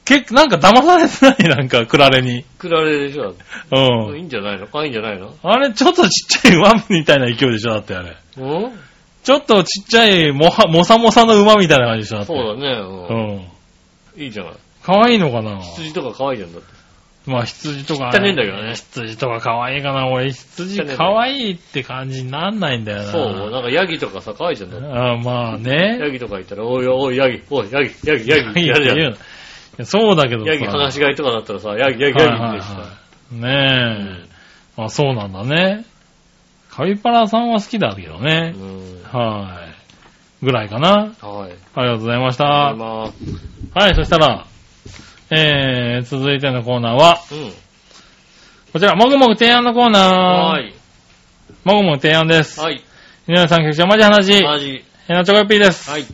[0.04, 1.56] 結構、なんか騙されてない？
[1.56, 2.44] なんか、クラレに。
[2.58, 3.34] クラレでしょ。
[3.70, 4.16] うん。
[4.16, 4.66] いいんじゃないの？
[4.66, 5.34] 可愛いんじゃないの？
[5.42, 8.16] あれ、ちょっとちっちゃい馬みたいな勢いでしょだってあれ。
[8.38, 8.72] うん？
[9.22, 12.32] ちょっとちっちゃい、もは、もさもさの馬みたいな感じでしょだって。
[12.32, 12.72] そうだね。
[12.80, 14.22] ううん。
[14.22, 14.24] ん。
[14.24, 14.52] いいじゃない。
[14.82, 15.60] 可愛いのかな？
[15.60, 16.78] 羊とか可愛いじゃんだって。
[17.29, 18.11] まあ羊とか。
[18.14, 23.05] 汚ねえんだけどね羊とか可愛いかな俺、羊可愛いって感じになんないんだよな。
[23.05, 23.51] そう。
[23.51, 24.74] なんかヤギとかさ、可愛いじゃん。
[24.74, 25.99] あまあね。
[26.01, 28.99] ヤギとかいたら、おいおい、ヤギ、おい、ヤギ、ヤギ、ヤギ ってやるじゃん。
[29.01, 29.03] い
[29.79, 30.51] やそうだけどさ。
[30.51, 32.74] ヤギ放し飼いとかだったらさ、ヤギ、ヤギ、はいヤギってさ。
[32.74, 32.89] はいは
[33.33, 33.35] い。
[33.37, 34.26] ね
[34.79, 34.83] え。
[34.83, 35.85] あ、そうなんだね。
[36.70, 38.55] カビパラさんは好きだけどね。
[38.57, 39.03] うん。
[39.20, 39.61] は
[40.43, 40.45] い。
[40.45, 41.12] ぐらいかな。
[41.20, 41.53] はい。
[41.74, 42.74] ありがとうございましあた。
[42.76, 43.12] ま
[43.74, 44.47] あ、はい、そしたら、
[45.31, 47.53] えー、続いてのコーナーは、うん。
[48.72, 50.12] こちら、もぐもぐ提案のコーナー。
[50.12, 50.61] は。
[50.61, 50.74] い。
[51.64, 52.61] もぐもぐ提案です。
[52.61, 52.83] はい。
[53.29, 54.43] 井上さん、局長、まじ話。
[54.43, 54.85] マジ。
[55.09, 55.91] えなちょこよっぴーです。
[55.91, 56.05] はい。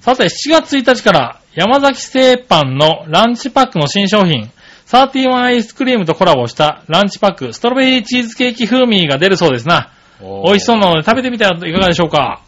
[0.00, 4.50] さて、7月1日から、山崎製パンのランチパックの新商品、
[4.86, 9.92] 31アイスクリームとコラボしたランチパック、ストロベリーチーズケーキ風味が出るそうですな。
[10.20, 12.42] 美味しそうなので食べてみてはいかがでしょうか？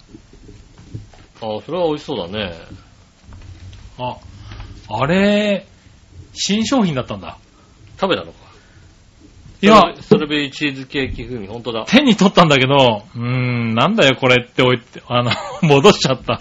[1.40, 2.54] あ、それは美味しそうだね。
[3.98, 4.16] あ、
[4.88, 5.66] あれ、
[6.34, 7.38] 新商品だったんだ。
[8.00, 8.44] 食べたのか。
[9.62, 11.86] いや、ストロベリーチーズケーキ風味、ほんとだ。
[11.86, 15.30] 手に取ったんだけど、うーん、なんだよこれって置いて、あの、
[15.62, 16.40] 戻しちゃった。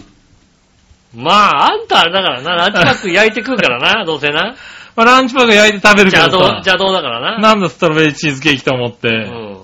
[1.15, 4.55] まあ、あんたあれだからな、ランチパック焼いて食うからな、 どうせな。
[4.95, 7.37] まあ、ランチパック焼いて食べるけどさ邪道、邪道だからな。
[7.39, 9.57] なんだストロベリーチーズケーキと思って、うん。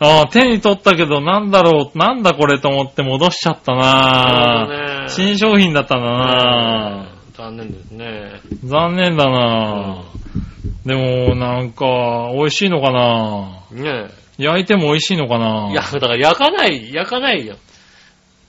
[0.00, 7.11] ああ、手に取ったけど、なんだろう、なんだこれと思って戻しちゃったななね新商品だったんだな
[7.42, 8.40] 残念ですね。
[8.64, 10.04] 残念だな
[10.86, 13.62] でも、なんか、美味しいのかな？
[13.72, 15.38] ね焼いても美味しいのかえ。
[15.38, 15.70] な？
[15.72, 17.56] いや、だから焼かない、焼かないよ。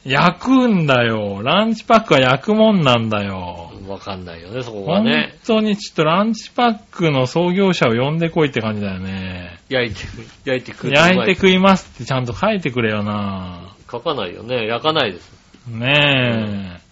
[0.06, 1.42] 焼くんだよ。
[1.44, 3.72] ランチパックは焼くもんなんだよ。
[3.88, 5.34] わかんないよね、そこは本ね。
[5.46, 9.58] 当にちょっとランチパックの創業者を呼んでこいって感じだよね。
[9.70, 10.06] 焼いて、
[10.46, 10.92] 焼いて食う。
[10.92, 14.68] 焼いて食いますってちゃんと書いてくれよな書かないよね。
[14.68, 15.32] 焼かないです。
[15.68, 16.83] ねえ。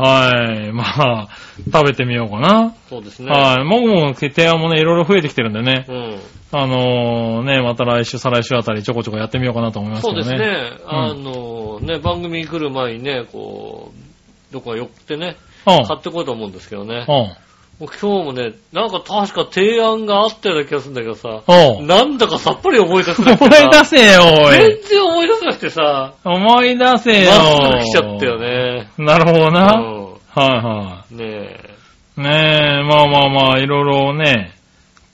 [0.00, 0.72] はい。
[0.72, 1.28] まあ、
[1.72, 2.74] 食べてみようかな。
[2.88, 3.30] そうですね。
[3.30, 3.64] はい。
[3.64, 5.84] もぐもぐ提案もね、いろいろ増えてきてるんでね。
[5.88, 6.20] うん。
[6.52, 10.38] あのーね、また来週、再来週あたりちょこちょこやってみようかなと思いますそうけどね。
[10.38, 10.80] ですね。
[10.86, 15.36] あの、ね、番組来る前にね、こう、どこか寄ってね、
[15.66, 15.86] うん。
[15.86, 17.06] 買ってこようと思うんですけどね。
[17.08, 17.49] うん。
[17.80, 21.86] もう今日もね、なんか確か提案があったような気がするんだけどさ、おう。
[21.86, 23.70] なんだかさっぱり思い出せな思いくてさ。
[23.70, 24.52] 出せよ、おい。
[24.52, 27.30] 全然思い出せなくてさ、思い出せよ。
[27.30, 28.38] まっすぐ来ちゃったよ。
[28.38, 28.90] ね。
[28.98, 29.80] なるほどな。
[29.80, 31.16] うはいはん。
[31.16, 31.70] ねえ。
[32.18, 32.22] い。
[32.22, 34.52] ねえ、まあまあまあ、いろいろね、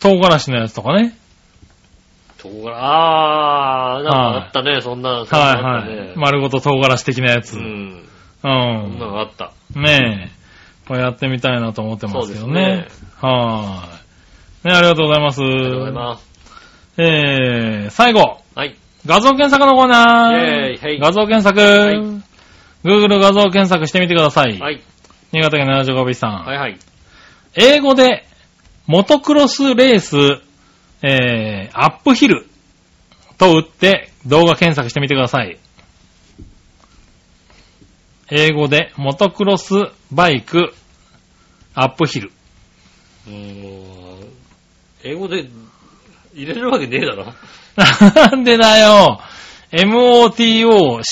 [0.00, 1.16] 唐辛子のやつとかね。
[2.38, 5.96] とこから、あー、なんかあったね、そんな、そんなのあはい。
[5.96, 6.12] はい。
[6.16, 7.54] 丸ごと唐辛子的なやつ。
[7.56, 7.64] ううん。
[7.64, 8.02] ん。
[8.42, 9.52] そんなのあった。
[9.74, 10.32] ね
[10.86, 10.88] え。
[10.88, 12.88] これやってみたいなと思ってますけどね。
[13.20, 13.88] そは
[14.64, 14.68] い。
[14.68, 15.42] ねありがとうございます。
[15.42, 16.26] ありがとうございます。
[16.98, 18.40] えー、最後。
[18.54, 18.76] はい。
[19.04, 20.34] 画像検索のコーナー。
[20.34, 21.60] イェーイはい画像検索。
[21.60, 22.26] い
[22.84, 24.58] Google 画像検索してみてください。
[24.58, 24.80] はい。
[25.32, 26.44] 新潟県75ビさん。
[26.44, 26.78] はいはい。
[27.54, 28.24] 英語で、
[28.86, 30.16] モトクロスレース、
[31.02, 32.46] えー、アップヒル
[33.38, 35.58] と打って動画検索してみてください。
[38.30, 39.74] 英語で、モトクロス
[40.10, 40.74] バイク、
[41.74, 42.32] アップヒル。
[43.28, 44.28] うーん。
[45.04, 45.48] 英語で
[46.34, 47.32] 入れるわけねえだろ。
[47.76, 49.20] なんでだよ
[49.72, 51.02] !MOTO-CROSS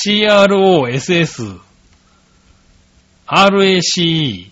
[3.26, 4.50] RACE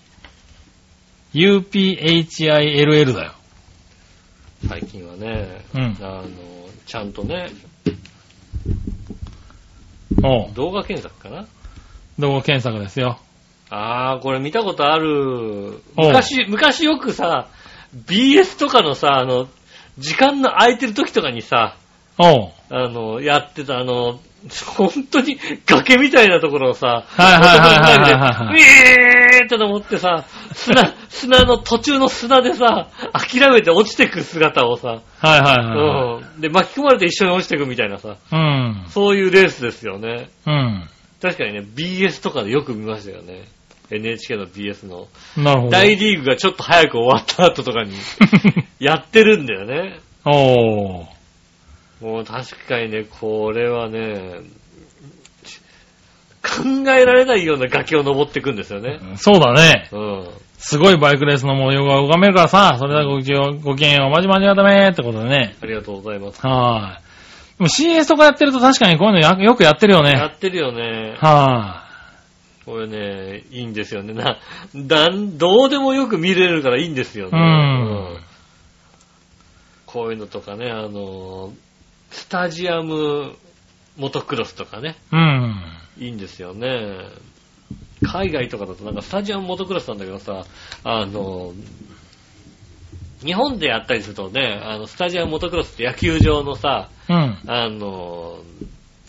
[1.34, 3.32] UPHILL だよ。
[4.68, 6.28] 最近はね、うんあの、
[6.86, 7.50] ちゃんとね、
[10.54, 11.46] 動画検索かな
[12.18, 13.18] 動画検索ですよ。
[13.70, 15.82] あー、これ見たことある。
[15.96, 17.48] 昔、昔よくさ、
[18.06, 19.48] BS とかのさ、あの、
[19.98, 21.76] 時間の空いてる時とかにさ、
[22.18, 24.20] おうあの、やってた、あの、
[24.76, 36.40] 本当に 崖みたいなところをさ、はいはいはいはいはいはいウィーって思ってさ、砂、砂の途中の砂でさ、諦めて落ちてく姿をさ、はいはいはうん。
[36.40, 38.14] で、巻き込まれて一緒に落ちてくみたいなさ、い。
[38.32, 38.84] うん。
[38.88, 40.28] そういうレースですよね。
[40.46, 40.88] うん。
[41.22, 43.44] 確かにね、BS とかでよく見ましたよね。
[43.90, 45.06] NHK の BS の。
[45.36, 45.70] なるほど。
[45.70, 47.92] 大リーグがちょっと早く終わった後とかに
[48.80, 50.00] やってるんだよね。
[50.24, 51.06] おー。
[52.00, 54.40] もう確かにね、これはね、
[56.42, 58.98] 考えられないような崖を登っていくんですよね。
[59.16, 59.88] そうだね。
[59.92, 60.28] うん。
[60.58, 65.56] すごいバイクレースの模様が拝めるからさ、それだけごきごきげんよう、まじまじがダメってことでね。
[65.62, 66.44] ありがとうございます。
[66.44, 67.11] はい。
[67.62, 70.12] でも CS とかやってると確かにこういうのやよくやってるよね。
[70.12, 71.16] やってるよね。
[71.18, 71.84] は
[72.66, 74.12] これね、いいんですよね。
[74.12, 74.38] な、
[74.74, 77.30] だん、どうでもよく見れるからいいんですよね。
[77.32, 78.22] うん
[79.86, 81.52] こういうのとかね、あの、
[82.10, 83.34] スタジアム
[83.98, 85.16] モトクロスとかね、い。
[85.16, 85.62] うん。
[85.98, 86.96] いいんですよね。
[88.02, 90.46] 海外とかだとなんかスタジアムモトクロスなんだけどさ、
[90.82, 91.52] あの、
[93.24, 97.38] 日本でやったりするとね、あの、スタジアムモトクロスって野球場のさ、うん。
[97.46, 98.38] あの、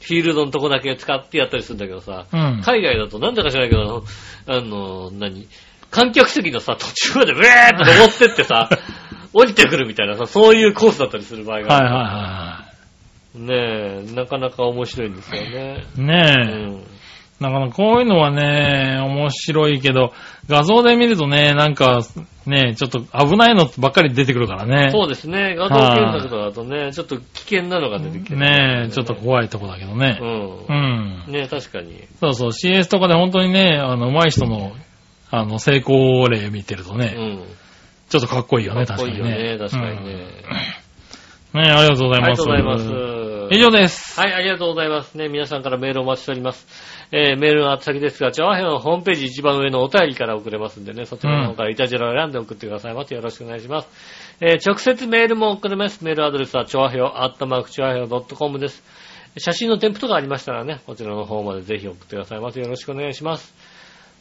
[0.02, 2.62] フィールドのとこだけ使ってやったりするんだけどさ、うん。
[2.64, 4.04] 海外だとなんだか知らないけど、
[4.48, 5.48] あの、何
[5.90, 8.70] 観客席のさ、途中までウェーって登ってってさ、
[9.34, 12.74] 降りてくるみたいなさ、そういうコースだったりする場合がはいはいあ
[13.36, 13.48] る。
[13.48, 15.50] はねえ、なかなか面白いんですよね。
[15.50, 15.84] いはい。
[15.98, 16.52] ねえ。
[16.52, 16.84] うん。
[17.40, 20.14] なかなかこういうのはね、面白いけど、
[20.48, 22.02] 画像で見るとね、なんか、
[22.46, 24.90] ね、ちょっと危ないのばっかり出てくるからね。
[24.92, 25.56] そうですね。
[25.56, 30.20] 画像検索とかだとね、ちょっと危険なのが出てきて、ねえ、ちょっと怖いとこだけどね。
[30.22, 30.26] う。
[30.26, 31.32] うんん。
[31.32, 32.04] ね確かに。
[32.20, 34.74] そうそう、CS とかで本当にね、あの、上手い人の、
[35.32, 37.44] あの、成功例見てるとね、うん。
[38.10, 39.24] ちょっとかっこいいよね、かっ確かにね。
[39.24, 40.14] こいいよね、確かにね。
[40.14, 40.83] うん
[41.54, 42.28] ねありがとうございます。
[42.28, 43.56] ありがとうございます。
[43.56, 44.20] 以上です。
[44.20, 45.16] はい、ありがとうございます。
[45.16, 46.66] ね、皆さんからメールをお待ちしております。
[47.12, 53.14] えー、メールの宛先ですが、チョアヘのホームページ一番上のお便りから送れますんでね、そちらの方からイタジェラを選んで送ってくださいませ。
[53.14, 53.88] よろしくお願いします。
[54.42, 56.04] えー、直接メールも送れます。
[56.04, 58.84] メールアドレスは、チョアヘオ、アットマークチョアヘオ .com です。
[59.38, 62.62] 写真の添付とかありましたらね、こちらの方までぜひ送ってくださいませ。
[62.62, 63.54] よろしくお願いします。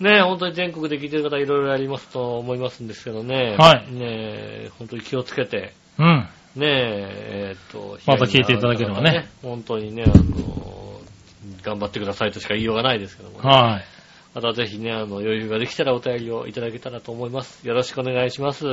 [0.00, 3.56] ね本当に全国で聞いてる方いろいろありますと思いますんですけどね。
[3.58, 6.28] はいね本当に気をつけて、うん。
[6.56, 9.28] ねえ、えーっと、また聞いていただければね。
[9.42, 11.00] 本当にね、あの、
[11.62, 13.48] 頑張ってくださいとしか言いようがないですけども、ね。
[13.48, 13.84] はい。
[14.34, 17.66] またぜひね、あの、余裕ができたらお便りをいただけたらと思います。
[17.66, 18.66] よろしくお願いします。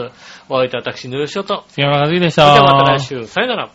[0.47, 1.65] お相手は私、ぬるしおと。
[1.67, 2.53] 杉山和樹でした。
[2.53, 3.67] ではまた来週、さよなら。